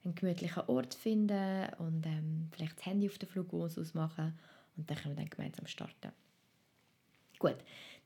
einen 0.04 0.16
gemütlichen 0.16 0.64
Ort 0.68 0.94
finden 0.94 1.68
und 1.80 2.06
ähm, 2.06 2.50
vielleicht 2.52 2.78
das 2.78 2.86
Handy 2.86 3.08
auf 3.08 3.18
den 3.18 3.30
Flugmodus 3.30 3.78
ausmachen 3.78 4.38
und 4.76 4.90
dann 4.90 4.98
können 4.98 5.16
wir 5.16 5.24
dann 5.24 5.30
gemeinsam 5.30 5.68
starten. 5.68 6.12
Gut, 7.40 7.58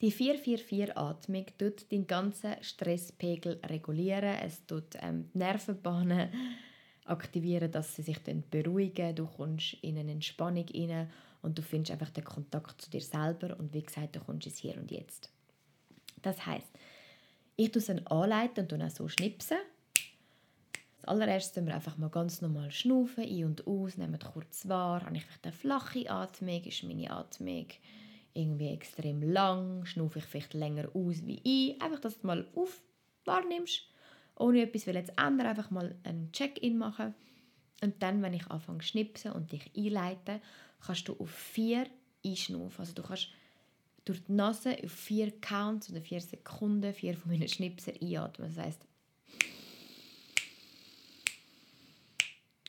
die 0.02 0.12
444-Atmung 0.12 1.46
tut 1.58 1.92
den 1.92 2.06
ganzen 2.06 2.62
Stresspegel 2.62 3.60
regulieren. 3.66 4.40
Es 4.44 4.66
tut 4.66 4.96
ähm, 5.02 5.30
die 5.34 5.38
Nervenbahnen 5.38 6.30
aktivieren, 7.12 7.72
dass 7.72 7.96
sie 7.96 8.02
sich 8.02 8.18
dann 8.24 8.44
beruhigen. 8.50 9.16
Du 9.16 9.28
kommst 9.28 9.74
in 9.82 9.98
eine 9.98 10.12
Entspannung 10.12 10.66
rein 10.74 11.10
und 11.42 11.58
du 11.58 11.62
findest 11.62 11.92
einfach 11.92 12.10
den 12.10 12.24
Kontakt 12.24 12.82
zu 12.82 12.90
dir 12.90 13.02
selber 13.02 13.58
und 13.60 13.74
wie 13.74 13.84
gesagt, 13.84 14.16
du 14.16 14.20
kommst 14.20 14.48
ins 14.48 14.58
Hier 14.58 14.78
und 14.78 14.92
Jetzt. 14.92 15.30
Das 16.22 16.46
heißt, 16.46 16.70
ich 17.56 17.72
tue 17.72 17.82
es 17.82 17.90
anleiten 17.90 18.68
und 18.72 18.82
auch 18.82 18.90
so 18.90 19.08
schnipsen. 19.08 19.58
Als 20.98 21.06
allererstes 21.06 21.66
wir 21.66 21.74
einfach 21.74 21.98
mal 21.98 22.10
ganz 22.10 22.42
normal 22.42 22.72
schnaufen, 22.72 23.24
ein 23.24 23.46
und 23.46 23.66
aus, 23.68 23.98
nehmen 23.98 24.20
kurz 24.20 24.68
wahr, 24.68 25.04
habe 25.04 25.18
ich 25.18 25.26
vielleicht 25.26 25.46
eine 25.46 25.54
flache 25.54 26.10
Atmung, 26.10 26.64
ist 26.64 26.84
meine 26.84 27.12
Atmung 27.12 27.68
irgendwie 28.34 28.70
extrem 28.70 29.22
lang, 29.22 29.86
schnaufe 29.86 30.20
ich 30.20 30.26
vielleicht 30.26 30.54
länger 30.54 30.90
aus 30.94 31.26
wie 31.26 31.42
ein, 31.46 31.82
einfach, 31.82 32.00
dass 32.00 32.20
du 32.20 32.28
mal 32.28 32.48
auf 32.56 32.82
wahrnimmst, 33.26 33.84
ohne 34.36 34.62
etwas 34.62 34.84
zu 34.84 34.92
ändern, 34.92 35.48
einfach 35.48 35.72
mal 35.72 35.96
einen 36.04 36.32
Check-in 36.32 36.78
machen 36.78 37.14
und 37.82 38.02
dann, 38.02 38.22
wenn 38.22 38.34
ich 38.34 38.48
anfange 38.48 38.80
zu 38.80 38.88
schnipsen 38.88 39.32
und 39.32 39.52
dich 39.52 39.72
einleite, 39.76 40.42
kannst 40.80 41.08
du 41.08 41.14
auf 41.18 41.30
vier 41.30 41.88
einschnaufen. 42.26 42.80
Also 42.80 42.94
du 42.94 43.02
kannst 43.02 43.30
durch 44.06 44.24
die 44.24 44.34
Nase 44.34 44.78
auf 44.84 44.92
vier 44.92 45.32
Counts 45.42 45.90
oder 45.90 46.02
vier 46.02 46.22
Sekunden 46.22 46.94
vier 46.94 47.16
von 47.16 47.32
meinen 47.32 47.48
Schnipsen 47.48 47.94
einatmen. 48.02 48.54
Das 48.56 48.66
heißt 48.66 48.86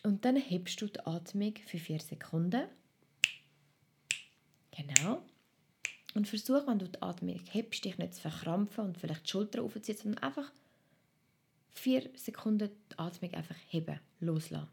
und 0.02 0.24
dann 0.24 0.36
hebst 0.36 0.80
du 0.80 0.86
die 0.86 1.00
Atmung 1.06 1.54
für 1.64 1.78
vier 1.78 2.00
Sekunden. 2.00 2.64
Genau. 4.72 5.22
Und 6.14 6.28
versuch, 6.28 6.66
wenn 6.66 6.78
du 6.78 6.88
die 6.88 7.00
Atmung 7.00 7.40
hebst, 7.50 7.84
dich 7.84 7.98
nicht 7.98 8.14
zu 8.14 8.22
verkrampfen 8.22 8.84
und 8.84 8.98
vielleicht 8.98 9.26
die 9.26 9.30
Schulter 9.30 9.62
aufzuziehen, 9.62 9.96
sondern 9.96 10.24
einfach 10.24 10.50
vier 11.72 12.10
Sekunden 12.14 12.70
die 12.90 12.98
Atmung 12.98 13.32
einfach 13.34 13.56
heben, 13.68 13.98
loslassen 14.20 14.68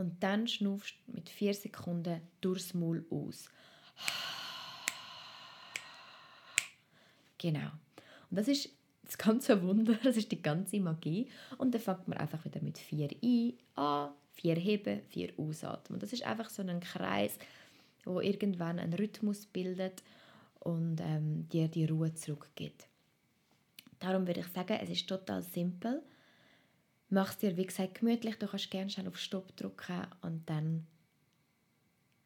und 0.00 0.22
dann 0.22 0.48
schnaufst 0.48 0.94
du 1.06 1.12
mit 1.12 1.28
vier 1.28 1.52
Sekunden 1.52 2.22
durchs 2.40 2.72
Maul 2.72 3.04
aus. 3.10 3.50
Genau. 7.36 7.70
Und 8.30 8.38
das 8.38 8.48
ist 8.48 8.70
das 9.04 9.18
ganze 9.18 9.62
Wunder, 9.62 9.98
das 10.02 10.16
ist 10.16 10.32
die 10.32 10.40
ganze 10.40 10.80
Magie. 10.80 11.28
Und 11.58 11.74
dann 11.74 11.82
fängt 11.82 12.08
man 12.08 12.16
einfach 12.16 12.42
wieder 12.46 12.62
mit 12.62 12.78
vier 12.78 13.10
ein, 13.22 13.52
an, 13.74 14.12
vier 14.32 14.56
heben, 14.56 15.02
vier 15.10 15.34
ausatmen. 15.36 15.96
Und 15.96 16.02
das 16.02 16.14
ist 16.14 16.24
einfach 16.24 16.48
so 16.48 16.62
ein 16.62 16.80
Kreis, 16.80 17.38
wo 18.04 18.20
irgendwann 18.20 18.78
einen 18.78 18.94
Rhythmus 18.94 19.44
bildet 19.44 20.02
und 20.60 21.00
ähm, 21.02 21.46
dir 21.50 21.68
die 21.68 21.84
Ruhe 21.84 22.14
zurückgibt. 22.14 22.89
Darum 24.00 24.26
würde 24.26 24.40
ich 24.40 24.48
sagen, 24.48 24.78
es 24.82 24.90
ist 24.90 25.08
total 25.08 25.42
simpel 25.42 26.02
mach 27.10 27.30
es 27.30 27.38
dir, 27.38 27.56
wie 27.56 27.66
gesagt, 27.66 27.96
gemütlich. 27.96 28.36
Du 28.36 28.46
kannst 28.46 28.70
gerne 28.70 28.88
schnell 28.88 29.08
auf 29.08 29.18
Stopp 29.18 29.54
drücken 29.56 30.06
und 30.22 30.48
dann 30.48 30.86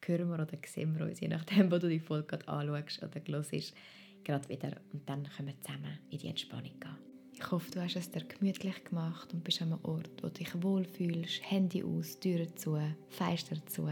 hören 0.04 0.28
wir 0.28 0.34
oder 0.34 0.46
sehen 0.66 0.98
wir 0.98 1.06
uns, 1.06 1.20
je 1.20 1.28
nachdem, 1.28 1.72
wo 1.72 1.78
du 1.78 1.88
die 1.88 1.98
Folge 2.00 2.36
gerade 2.36 2.48
anschaust 2.48 3.02
oder 3.02 3.20
hörst, 3.26 3.74
gerade 4.22 4.48
wieder. 4.48 4.76
Und 4.92 5.08
dann 5.08 5.24
können 5.24 5.48
wir 5.48 5.60
zusammen 5.60 5.98
in 6.10 6.18
die 6.18 6.28
Entspannung 6.28 6.78
gehen. 6.78 6.98
Ich 7.32 7.50
hoffe, 7.50 7.70
du 7.72 7.82
hast 7.82 7.96
es 7.96 8.10
dir 8.10 8.24
gemütlich 8.24 8.84
gemacht 8.84 9.32
und 9.32 9.42
bist 9.42 9.60
an 9.60 9.72
einem 9.72 9.84
Ort, 9.84 10.22
wo 10.22 10.28
du 10.28 10.34
dich 10.34 10.62
wohlfühlst. 10.62 11.50
Handy 11.50 11.82
aus, 11.82 12.20
Türen 12.20 12.56
zu, 12.56 12.78
Fenster 13.08 13.64
zu. 13.66 13.90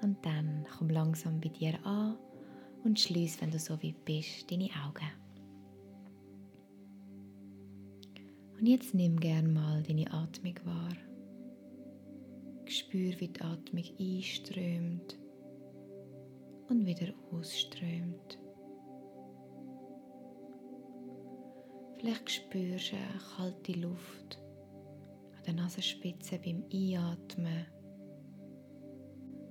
Und 0.00 0.24
dann 0.24 0.66
komm 0.78 0.88
langsam 0.88 1.40
bei 1.40 1.48
dir 1.48 1.84
an 1.84 2.16
und 2.84 2.98
schließ, 2.98 3.42
wenn 3.42 3.50
du 3.50 3.58
so 3.58 3.82
weit 3.82 4.04
bist, 4.04 4.50
deine 4.50 4.70
Augen. 4.86 5.25
Und 8.58 8.66
jetzt 8.66 8.94
nimm 8.94 9.20
gern 9.20 9.52
mal 9.52 9.82
deine 9.82 10.10
Atmung 10.12 10.54
wahr. 10.64 10.96
Spür, 12.64 13.12
wie 13.20 13.28
die 13.28 13.40
Atmung 13.42 13.84
einströmt 13.98 15.18
und 16.68 16.86
wieder 16.86 17.12
ausströmt. 17.30 18.38
Vielleicht 21.98 22.30
spürst 22.30 22.92
du 22.92 22.96
eine 22.96 23.20
kalte 23.36 23.72
Luft 23.72 24.38
an 25.36 25.42
der 25.46 25.54
Nasenspitze 25.54 26.38
beim 26.38 26.64
Einatmen 26.72 27.66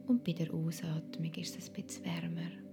und 0.07 0.23
bei 0.23 0.33
der 0.33 0.53
Ausatmung 0.53 1.33
ist 1.35 1.57
es 1.57 1.69
ein 1.69 1.73
bisschen 1.73 2.05
wärmer. 2.05 2.64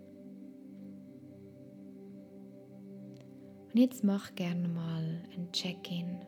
Und 3.72 3.80
jetzt 3.80 4.04
mach 4.04 4.34
gerne 4.34 4.68
mal 4.68 5.22
ein 5.34 5.50
Check-in. 5.50 6.18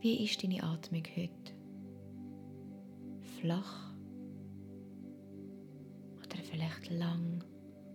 Wie 0.00 0.24
ist 0.24 0.42
deine 0.42 0.60
Atmung 0.64 1.04
heute? 1.16 1.52
Flach 3.40 3.94
oder 6.16 6.36
vielleicht 6.50 6.90
lang 6.90 7.44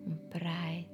und 0.05 0.29
breit? 0.29 0.87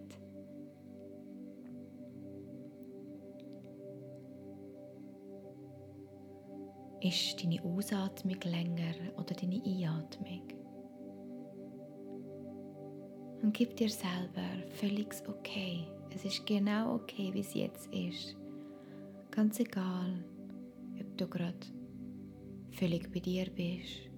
Ist 7.01 7.43
deine 7.43 7.63
Ausatmung 7.63 8.41
länger 8.41 8.95
oder 9.15 9.35
deine 9.35 9.61
Einatmung? 9.63 10.64
Und 13.45 13.53
gib 13.53 13.77
dir 13.77 13.89
selber 13.89 14.49
völlig 14.71 15.13
okay. 15.27 15.85
Es 16.09 16.25
ist 16.25 16.47
genau 16.47 16.95
okay, 16.95 17.29
wie 17.31 17.41
es 17.41 17.53
jetzt 17.53 17.93
ist. 17.93 18.35
Ganz 19.29 19.59
egal, 19.59 20.25
ob 20.99 21.15
du 21.15 21.27
gerade 21.27 21.67
völlig 22.71 23.11
bei 23.13 23.19
dir 23.19 23.45
bist, 23.55 24.09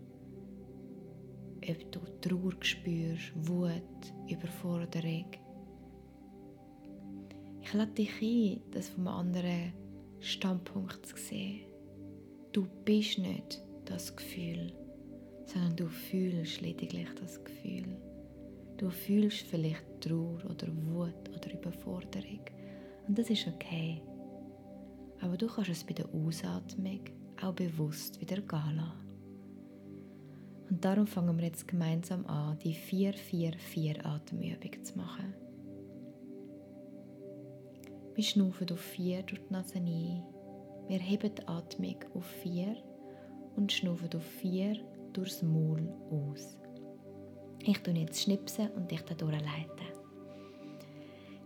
ob 1.69 1.91
du 1.91 1.99
Trauer 2.21 2.53
spürst, 2.61 3.33
Wut, 3.35 4.13
Überforderung. 4.29 5.29
Ich 7.61 7.73
lade 7.73 7.91
dich 7.91 8.21
ein, 8.21 8.61
das 8.71 8.87
vom 8.87 9.09
anderen 9.09 9.73
Standpunkt 10.21 11.05
zu 11.05 11.17
sehen. 11.17 11.65
Du 12.53 12.65
bist 12.85 13.17
nicht 13.19 13.61
das 13.83 14.15
Gefühl, 14.15 14.71
sondern 15.47 15.75
du 15.75 15.87
fühlst 15.89 16.61
lediglich 16.61 17.09
das 17.19 17.43
Gefühl. 17.43 18.06
Du 18.77 18.91
fühlst 18.91 19.47
vielleicht 19.47 20.01
Trauer 20.01 20.45
oder 20.45 20.67
Wut 20.67 21.29
oder 21.35 21.51
Überforderung. 21.51 22.41
Und 23.07 23.17
das 23.17 23.29
ist 23.29 23.47
okay. 23.47 24.01
Aber 25.19 25.35
du 25.35 25.47
kannst 25.47 25.71
es 25.71 25.83
bei 25.83 25.93
der 25.93 26.07
Ausatmung 26.13 26.99
auch 27.41 27.53
bewusst 27.53 28.21
wieder 28.21 28.37
gehen 28.37 28.75
lassen. 28.75 29.07
Und 30.69 30.85
darum 30.85 31.07
fangen 31.07 31.37
wir 31.37 31.45
jetzt 31.45 31.67
gemeinsam 31.67 32.25
an, 32.27 32.59
die 32.59 32.75
4-4-4-Atemübung 32.75 34.83
zu 34.83 34.97
machen. 34.97 35.33
Wir 38.13 38.23
schnaufen 38.23 38.71
auf 38.71 38.79
4 38.79 39.23
durch 39.23 39.41
die 39.41 39.53
Nase 39.53 39.77
ein. 39.77 40.23
Wir 40.87 40.99
heben 40.99 41.33
die 41.33 41.47
Atmung 41.47 41.95
auf 42.13 42.25
4 42.43 42.75
und 43.55 43.71
schnaufen 43.71 44.09
auf 44.15 44.23
4 44.23 44.77
durchs 45.13 45.41
Maul 45.41 45.89
aus. 46.11 46.59
Ich 47.63 47.79
tue 47.79 47.93
jetzt 47.93 48.21
schnipsen 48.21 48.69
und 48.71 48.89
dich 48.89 49.01
dadurch 49.01 49.41
leiten. 49.41 49.87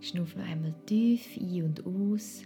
Schnuff 0.02 0.36
noch 0.36 0.46
einmal 0.46 0.74
tief 0.86 1.38
ein 1.38 1.64
und 1.64 1.86
aus. 1.86 2.44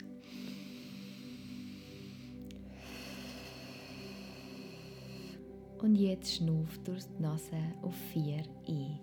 Und 5.80 5.96
jetzt 5.96 6.36
schnuff 6.36 6.78
durch 6.84 7.04
die 7.06 7.22
Nase 7.22 7.58
auf 7.82 7.96
4 8.12 8.44
ein. 8.68 9.00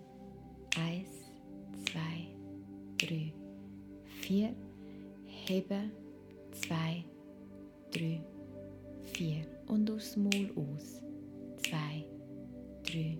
1, 0.76 1.08
2, 2.98 3.06
3, 3.06 3.32
4. 4.04 4.54
Heben. 5.26 5.92
2, 6.52 7.04
3, 7.92 8.22
4. 9.14 9.46
Und 9.66 9.86
durchs 9.86 10.16
Maul 10.16 10.50
aus. 10.56 11.00
2, 11.62 12.04
3, 12.84 13.18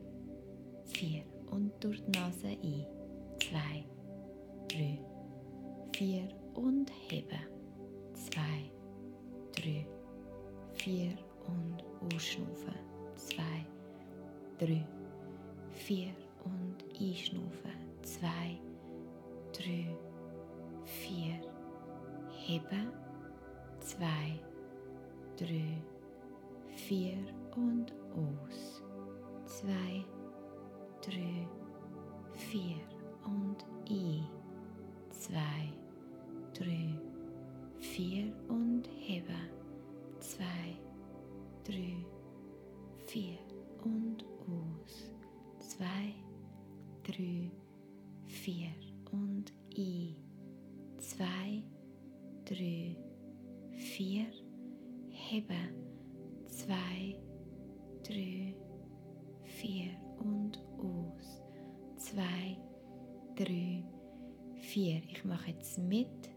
4 0.87 1.32
durch 1.83 2.01
die 2.05 2.19
Nase 2.19 2.47
ein. 2.47 2.87
Zwei, 3.41 3.85
drei, 4.69 4.99
vier. 5.95 6.29
Und 6.55 6.91
heben. 7.09 7.41
Zwei, 8.15 8.71
drei, 9.57 9.87
vier. 10.75 11.13
Und 11.47 11.83
ausschnaufen. 12.15 12.75
Zwei, 13.17 13.67
drei, 14.59 14.87
vier. 15.71 16.13
Und 16.45 16.85
einschnaufen. 17.01 17.73
Zwei, 18.03 18.61
drei, 19.53 19.97
vier. 20.85 21.41
Heben. 22.31 22.93
Zwei, 23.81 24.39
drei, 25.37 25.83
vier 26.77 27.19
und 27.57 27.93
aus. 28.15 28.83
Zwei, 29.47 30.05
drei, 31.03 31.49
vier 32.35 32.77
und 33.25 33.65
ein. 33.91 34.27
Zwei, 35.11 35.73
drei, 36.55 36.99
vier 37.79 38.33
und 38.49 38.89
heben. 38.99 39.51
Zwei, 40.21 40.79
drei, 41.65 42.05
vier 43.07 43.39
und 43.85 44.25
aus. 44.49 45.11
Zwei, 45.59 46.15
drei, 47.05 47.51
vier 48.27 48.71
und 49.11 49.53
ein. 49.77 50.17
Zwei, 50.99 51.63
drei, 52.45 52.97
vier, 53.73 54.27
heben, 55.11 55.75
zwei, 56.47 57.17
drei, 58.03 58.55
vier 59.45 59.91
und 60.19 60.59
aus, 60.79 61.42
zwei, 62.13 62.59
drei, 63.37 63.83
vier. 64.61 65.01
Ich 65.09 65.25
mache 65.25 65.51
jetzt 65.51 65.79
mit. 65.79 66.32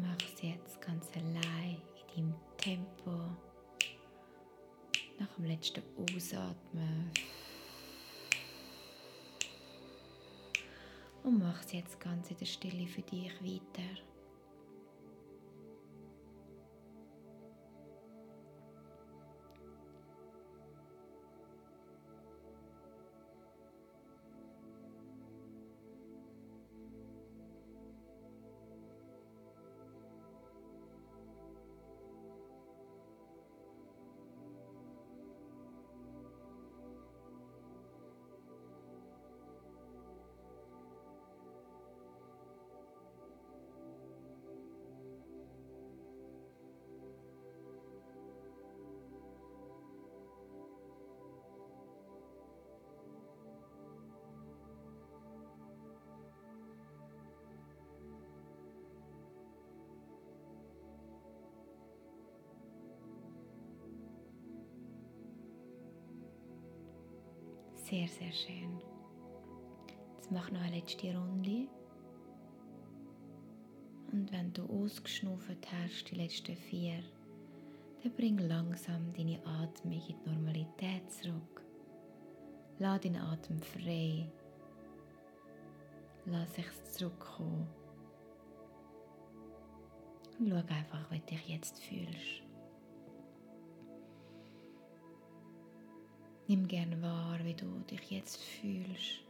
Mach 0.00 0.16
es 0.16 0.40
jetzt 0.40 0.80
ganz 0.80 1.10
allein 1.14 1.82
in 2.16 2.30
deinem 2.30 2.34
Tempo. 2.56 3.10
Nach 5.18 5.28
dem 5.36 5.44
letzten 5.44 5.82
Ausatmen. 5.98 7.10
Und 11.22 11.38
mach 11.38 11.62
es 11.62 11.72
jetzt 11.72 12.00
ganz 12.00 12.30
in 12.30 12.38
der 12.38 12.46
Stille 12.46 12.86
für 12.86 13.02
dich 13.02 13.32
weiter. 13.42 14.11
Sehr, 67.92 68.08
sehr 68.08 68.32
schön. 68.32 68.80
Jetzt 70.14 70.30
mach 70.30 70.50
noch 70.50 70.62
eine 70.62 70.76
letzte 70.76 71.14
Runde. 71.14 71.68
Und 74.10 74.32
wenn 74.32 74.50
du 74.54 74.64
ausgeschnuffert 74.64 75.70
hast, 75.70 76.10
die 76.10 76.14
letzten 76.14 76.56
vier, 76.56 77.02
dann 78.02 78.12
bring 78.12 78.38
langsam 78.38 79.12
deine 79.12 79.44
Atmung 79.44 79.92
in 79.92 80.00
die 80.06 80.16
Normalität 80.24 81.12
zurück. 81.12 81.62
Lass 82.78 83.02
deinen 83.02 83.20
Atem 83.20 83.60
frei. 83.60 84.26
Lass 86.24 86.50
dich 86.54 86.72
zurückkommen. 86.92 87.68
Und 90.38 90.48
schau 90.48 90.56
einfach, 90.56 91.10
wie 91.10 91.18
du 91.18 91.26
dich 91.26 91.46
jetzt 91.46 91.78
fühlst. 91.82 92.41
Nimm 96.48 96.66
gerne 96.66 97.00
wahr, 97.00 97.38
wie 97.44 97.54
du 97.54 97.66
dich 97.90 98.10
jetzt 98.10 98.36
fühlst. 98.36 99.22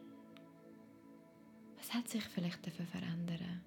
Was 1.77 1.93
hat 1.93 2.09
sich 2.09 2.25
vielleicht 2.25 2.67
dafür 2.67 2.87
verändern? 2.87 3.61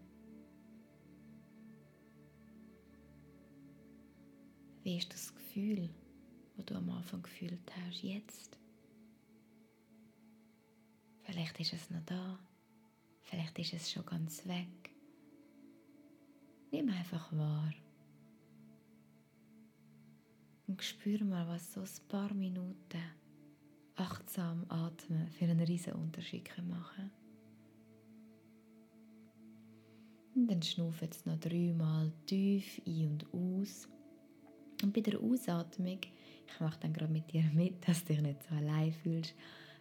Wie 4.83 4.97
ist 4.97 5.13
das 5.13 5.33
Gefühl, 5.33 5.89
das 6.55 6.65
du 6.65 6.75
am 6.75 6.89
Anfang 6.89 7.21
gefühlt 7.21 7.71
hast, 7.75 8.03
jetzt? 8.03 8.57
Vielleicht 11.23 11.59
ist 11.59 11.73
es 11.73 11.89
noch 11.89 12.05
da, 12.05 12.39
vielleicht 13.23 13.57
ist 13.59 13.73
es 13.73 13.91
schon 13.91 14.05
ganz 14.05 14.45
weg. 14.45 14.91
Nimm 16.71 16.89
einfach 16.89 17.31
wahr. 17.35 17.73
Und 20.67 20.81
spür 20.83 21.23
mal, 21.23 21.47
was 21.47 21.73
so 21.73 21.81
ein 21.81 22.07
paar 22.07 22.33
Minuten 22.33 23.01
achtsam 23.95 24.65
atmen 24.69 25.29
für 25.29 25.45
einen 25.45 25.59
riesen 25.59 25.93
Unterschied 25.93 26.49
machen 26.67 27.11
Und 30.35 30.47
dann 30.47 30.61
schnuff 30.61 31.01
jetzt 31.01 31.25
noch 31.25 31.39
dreimal 31.39 32.11
tief 32.25 32.81
ein 32.85 33.07
und 33.07 33.25
aus. 33.33 33.87
Und 34.83 34.93
bei 34.93 34.99
der 34.99 35.17
Ausatmung, 35.21 35.99
ich 36.03 36.59
mache 36.59 36.77
dann 36.81 36.91
gerade 36.91 37.11
mit 37.11 37.31
dir 37.31 37.43
mit, 37.53 37.75
dass 37.87 38.03
du 38.03 38.13
dich 38.13 38.21
nicht 38.21 38.43
so 38.43 38.53
allein 38.53 38.91
fühlst, 38.91 39.33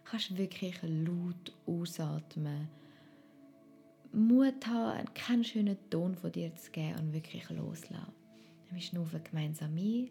kannst 0.05 0.29
du 0.29 0.37
wirklich 0.37 0.81
laut 0.81 1.53
ausatmen. 1.65 2.69
Mut 4.13 4.65
haben, 4.65 5.13
keinen 5.13 5.43
schönen 5.43 5.77
Ton 5.89 6.15
von 6.15 6.31
dir 6.31 6.55
zu 6.55 6.71
geben 6.71 6.99
und 6.99 7.13
wirklich 7.13 7.49
loslassen. 7.49 8.13
Wir 8.71 8.81
schnaufen 8.81 9.21
gemeinsam 9.25 9.75
ein 9.75 10.09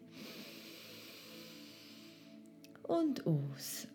und 2.87 3.25
aus. 3.25 3.87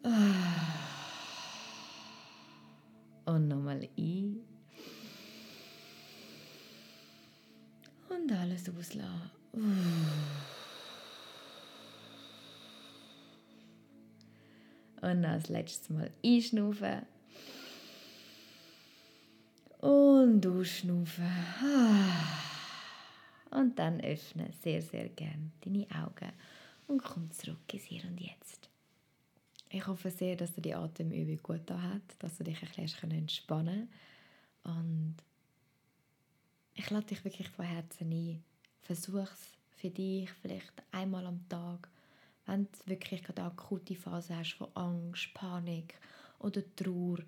Und 3.25 3.49
nochmal 3.49 3.89
ein. 3.97 4.41
Und 8.09 8.33
alles 8.33 8.69
auslassen. 8.69 9.31
Und 15.01 15.25
als 15.25 15.49
letztes 15.49 15.91
Mal 15.91 16.11
einschnaufen. 16.25 17.07
Und 19.79 20.47
ausschnaufen. 20.47 21.31
Und 23.51 23.79
dann 23.79 24.01
öffne 24.01 24.53
sehr, 24.63 24.83
sehr 24.83 25.09
gern 25.09 25.53
deine 25.65 25.87
Augen 25.91 26.33
und 26.87 27.03
komm 27.03 27.31
zurück 27.31 27.59
ins 27.73 27.85
Hier 27.85 28.05
und 28.05 28.21
Jetzt. 28.21 28.70
Ich 29.73 29.87
hoffe 29.87 30.11
sehr, 30.11 30.35
dass 30.35 30.53
dir 30.53 30.63
die 30.63 30.75
Atemübung 30.75 31.39
gut 31.43 31.63
da 31.67 31.81
hat, 31.81 32.03
dass 32.19 32.37
du 32.37 32.45
dich 32.45 32.61
ein 32.61 32.83
bisschen 32.83 33.11
entspannen. 33.13 33.89
Und 34.65 35.17
ich 36.75 36.91
lade 36.91 37.07
dich 37.07 37.25
wirklich 37.25 37.49
von 37.49 37.65
Herzen 37.65 38.11
ein. 38.11 38.43
Versuch 38.83 39.31
es 39.33 39.53
für 39.77 39.91
dich 39.91 40.29
vielleicht 40.43 40.73
einmal 40.91 41.25
am 41.25 41.49
Tag, 41.49 41.89
wenn 42.47 42.65
du 42.65 42.71
wirklich 42.87 43.23
gerade 43.23 43.43
eine 43.43 43.53
akute 43.53 43.95
Phase 43.95 44.37
hast 44.37 44.55
von 44.55 44.75
Angst, 44.75 45.33
Panik 45.35 45.95
oder 46.41 46.63
Trauer. 46.75 47.19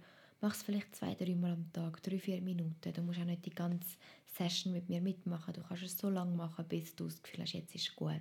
Mach 0.41 0.53
es 0.53 0.65
vielleicht 0.65 0.97
zwei, 0.97 1.15
drei 1.15 1.37
Mal 1.37 1.53
am 1.53 1.73
Tag, 1.73 2.03
drei, 2.03 2.19
vier 2.19 2.43
Minuten. 2.43 2.93
Du 2.93 3.03
musst 3.03 3.21
auch 3.21 3.25
nicht 3.25 3.47
die 3.47 3.51
ganze 3.51 3.97
Session 4.27 4.73
mit 4.73 4.89
mir 4.89 5.01
mitmachen. 5.01 5.55
Du 5.55 5.63
kannst 5.63 5.85
es 5.85 5.97
so 5.97 6.11
lange 6.11 6.35
machen, 6.35 6.65
bis 6.69 6.97
du 6.97 7.05
das 7.05 7.23
Gefühl 7.23 7.43
hast, 7.43 7.53
jetzt 7.53 7.77
ist 7.77 7.95
gut. 7.95 8.21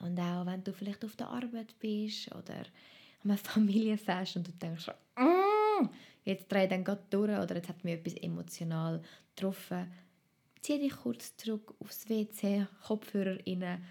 Und 0.00 0.20
auch 0.20 0.44
wenn 0.44 0.62
du 0.62 0.74
vielleicht 0.74 1.02
auf 1.06 1.16
der 1.16 1.28
Arbeit 1.28 1.78
bist 1.78 2.30
oder 2.34 2.66
einem 3.24 3.38
Familienfest 3.38 4.36
und 4.36 4.48
du 4.48 4.52
denkst, 4.52 4.88
mm, 5.16 5.86
jetzt 6.24 6.50
drehe 6.50 6.64
ich 6.64 6.70
dann 6.70 6.84
gerade 6.84 7.04
durch 7.10 7.30
oder 7.30 7.56
jetzt 7.56 7.68
hat 7.68 7.84
mich 7.84 7.94
etwas 7.94 8.14
emotional 8.14 9.02
getroffen, 9.34 9.92
zieh 10.62 10.78
dich 10.78 10.96
kurz 10.96 11.36
zurück 11.36 11.74
aufs 11.80 12.08
WC, 12.08 12.66
Kopfhörer 12.82 13.38
rein, 13.46 13.82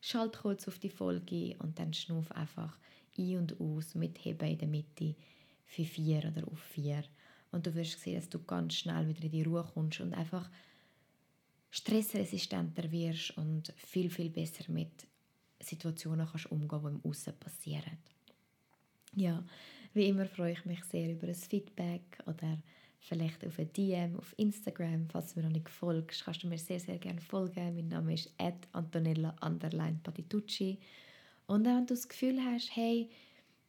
schalt 0.00 0.38
kurz 0.38 0.66
auf 0.68 0.78
die 0.78 0.90
Folge 0.90 1.56
und 1.58 1.78
dann 1.78 1.92
schnuff 1.92 2.30
einfach 2.32 2.78
ein 3.18 3.36
und 3.36 3.60
aus 3.60 3.94
mit 3.94 4.24
Heben 4.24 4.48
in 4.48 4.58
der 4.58 4.68
Mitte 4.68 5.14
für 5.66 5.84
vier 5.84 6.18
oder 6.34 6.46
auf 6.48 6.60
vier. 6.60 7.04
Und 7.50 7.66
du 7.66 7.74
wirst 7.74 8.00
sehen, 8.00 8.16
dass 8.16 8.28
du 8.28 8.42
ganz 8.42 8.74
schnell 8.74 9.06
wieder 9.08 9.24
in 9.24 9.30
die 9.30 9.42
Ruhe 9.42 9.68
kommst 9.74 10.00
und 10.00 10.14
einfach 10.14 10.50
stressresistenter 11.70 12.90
wirst 12.90 13.36
und 13.36 13.72
viel, 13.76 14.10
viel 14.10 14.30
besser 14.30 14.64
mit 14.68 15.06
Situationen 15.60 16.26
kannst 16.26 16.50
umgehen, 16.50 16.80
die 16.82 16.88
im 16.88 17.10
Aussen 17.10 17.38
passieren. 17.38 17.98
Ja, 19.14 19.44
wie 19.92 20.08
immer 20.08 20.24
freue 20.24 20.52
ich 20.52 20.64
mich 20.64 20.82
sehr 20.84 21.12
über 21.12 21.28
ein 21.28 21.34
Feedback 21.34 22.18
oder 22.24 22.56
vielleicht 22.98 23.44
auf 23.46 23.58
ein 23.58 23.70
DM 23.74 24.16
auf 24.16 24.34
Instagram. 24.38 25.06
Falls 25.10 25.34
du 25.34 25.40
mir 25.40 25.46
noch 25.46 25.52
nicht 25.52 25.68
folgst, 25.68 26.24
kannst 26.24 26.42
du 26.42 26.46
mir 26.46 26.56
sehr, 26.56 26.80
sehr 26.80 26.96
gerne 26.96 27.20
folgen. 27.20 27.74
Mein 27.74 27.88
Name 27.88 28.14
ist 28.14 28.32
Antonella 28.72 29.34
Patitucci. 30.02 30.78
Und 31.46 31.66
wenn 31.66 31.86
du 31.86 31.92
das 31.92 32.08
Gefühl 32.08 32.40
hast, 32.42 32.74
hey, 32.74 33.10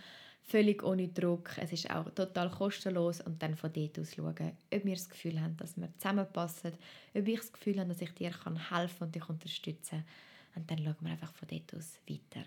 Völlig 0.45 0.84
ohne 0.84 1.08
Druck. 1.08 1.58
Es 1.58 1.71
ist 1.71 1.89
auch 1.89 2.10
total 2.12 2.49
kostenlos. 2.49 3.21
Und 3.21 3.41
dann 3.41 3.56
von 3.56 3.71
dort 3.73 3.99
aus 3.99 4.13
schauen, 4.15 4.58
ob 4.73 4.86
wir 4.86 4.93
das 4.93 5.10
Gefühl 5.10 5.41
haben, 5.41 5.58
dass 5.58 5.77
wir 5.77 5.89
zusammenpassen, 5.97 6.73
ob 7.13 7.27
ich 7.27 7.39
das 7.39 7.51
Gefühl 7.51 7.79
habe, 7.79 7.89
dass 7.89 8.01
ich 8.01 8.13
dir 8.13 8.32
helfen 8.32 8.60
kann 8.69 8.88
und 8.99 9.15
dich 9.15 9.29
unterstützen 9.29 10.03
kann. 10.53 10.62
Und 10.62 10.71
dann 10.71 10.77
schauen 10.79 10.95
wir 10.99 11.12
einfach 11.12 11.34
von 11.34 11.47
dort 11.47 11.75
aus 11.75 11.99
weiter. 12.08 12.45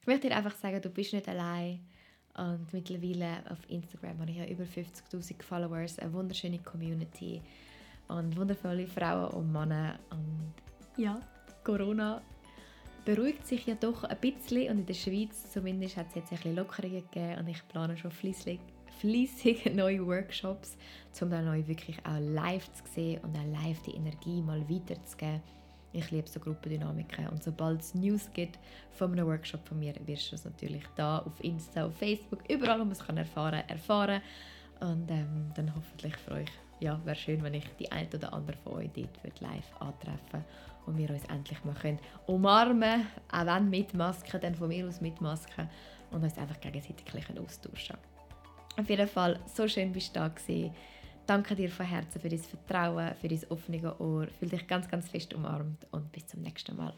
Ich 0.00 0.06
möchte 0.06 0.28
dir 0.28 0.36
einfach 0.36 0.56
sagen, 0.56 0.80
du 0.80 0.88
bist 0.88 1.12
nicht 1.12 1.28
allein. 1.28 1.80
Und 2.36 2.72
mittlerweile 2.72 3.50
auf 3.50 3.58
Instagram 3.68 4.20
habe 4.20 4.30
ich 4.30 4.36
ja 4.36 4.46
über 4.46 4.64
50.000 4.64 5.42
Followers, 5.42 5.98
eine 5.98 6.12
wunderschöne 6.12 6.58
Community 6.58 7.42
und 8.08 8.36
wundervolle 8.36 8.86
Frauen 8.86 9.30
und 9.32 9.52
Männer. 9.52 9.98
Und 10.10 10.54
ja, 10.96 11.20
Corona 11.64 12.22
beruhigt 13.04 13.46
sich 13.46 13.66
ja 13.66 13.74
doch 13.74 14.04
ein 14.04 14.16
bisschen 14.18 14.70
und 14.70 14.78
in 14.80 14.86
der 14.86 14.94
Schweiz 14.94 15.50
zumindest 15.52 15.96
hat 15.96 16.08
es 16.08 16.16
jetzt 16.16 16.32
ein 16.32 16.38
bisschen 16.38 16.56
Lockerungen 16.56 17.04
gegeben 17.10 17.38
und 17.38 17.48
ich 17.48 17.66
plane 17.68 17.96
schon 17.96 18.10
fließig 18.10 18.60
fließig 18.98 19.66
neue 19.74 20.04
Workshops, 20.06 20.76
um 21.20 21.30
dann 21.30 21.44
neu 21.44 21.66
wirklich 21.66 21.98
auch 22.04 22.18
live 22.18 22.70
zu 22.72 22.82
sehen 22.92 23.20
und 23.22 23.36
auch 23.36 23.62
live 23.62 23.80
die 23.82 23.92
Energie 23.92 24.42
mal 24.42 24.68
weiterzugeben. 24.68 25.42
Ich 25.92 26.10
liebe 26.10 26.28
so 26.28 26.40
Gruppendynamiken 26.40 27.28
und 27.28 27.42
sobald 27.42 27.80
es 27.80 27.94
News 27.94 28.28
gibt 28.34 28.58
von 28.90 29.12
einem 29.12 29.26
Workshop 29.26 29.66
von 29.66 29.78
mir, 29.78 29.94
wirst 30.04 30.30
du 30.30 30.34
es 30.34 30.44
natürlich 30.44 30.82
da 30.94 31.20
auf 31.20 31.42
Insta, 31.42 31.86
auf 31.86 31.96
Facebook, 31.96 32.40
überall, 32.50 32.78
wo 32.80 32.84
man 32.84 32.92
es 32.92 32.98
kann 32.98 33.16
erfahren, 33.16 33.62
erfahren 33.68 34.20
und 34.80 35.10
ähm, 35.10 35.52
dann 35.54 35.74
hoffentlich 35.74 36.16
für 36.16 36.32
euch 36.32 36.50
ja, 36.80 37.00
wäre 37.04 37.16
schön, 37.16 37.42
wenn 37.42 37.54
ich 37.54 37.64
die 37.78 37.90
eine 37.90 38.08
oder 38.08 38.32
andere 38.32 38.56
von 38.58 38.74
euch 38.74 38.90
dort 38.94 39.40
live 39.40 39.80
antreffen 39.80 40.44
und 40.86 40.98
wir 40.98 41.10
uns 41.10 41.24
endlich 41.24 41.64
mal 41.64 41.74
können 41.74 41.98
umarmen 42.26 43.06
auch 43.30 43.46
wenn 43.46 43.70
mit 43.70 43.94
Maske, 43.94 44.38
dann 44.38 44.54
von 44.54 44.68
mir 44.68 44.86
aus 44.86 45.00
mit 45.00 45.20
Maske 45.20 45.68
und 46.10 46.22
uns 46.22 46.38
einfach 46.38 46.60
gegenseitig 46.60 47.28
ein 47.28 47.38
austauschen 47.38 47.96
Auf 48.76 48.88
jeden 48.88 49.08
Fall, 49.08 49.40
so 49.52 49.66
schön 49.66 49.92
bist 49.92 50.14
du 50.14 50.20
da 50.20 50.28
gewesen. 50.28 50.74
Danke 51.26 51.56
dir 51.56 51.70
von 51.70 51.86
Herzen 51.86 52.20
für 52.20 52.28
dein 52.28 52.38
Vertrauen, 52.38 53.14
für 53.16 53.28
dein 53.28 53.50
offene 53.50 53.98
Ohr. 53.98 54.28
Fühl 54.38 54.48
dich 54.48 54.66
ganz, 54.68 54.88
ganz 54.88 55.08
fest 55.08 55.34
umarmt 55.34 55.86
und 55.90 56.12
bis 56.12 56.26
zum 56.26 56.42
nächsten 56.42 56.76
Mal. 56.76 56.94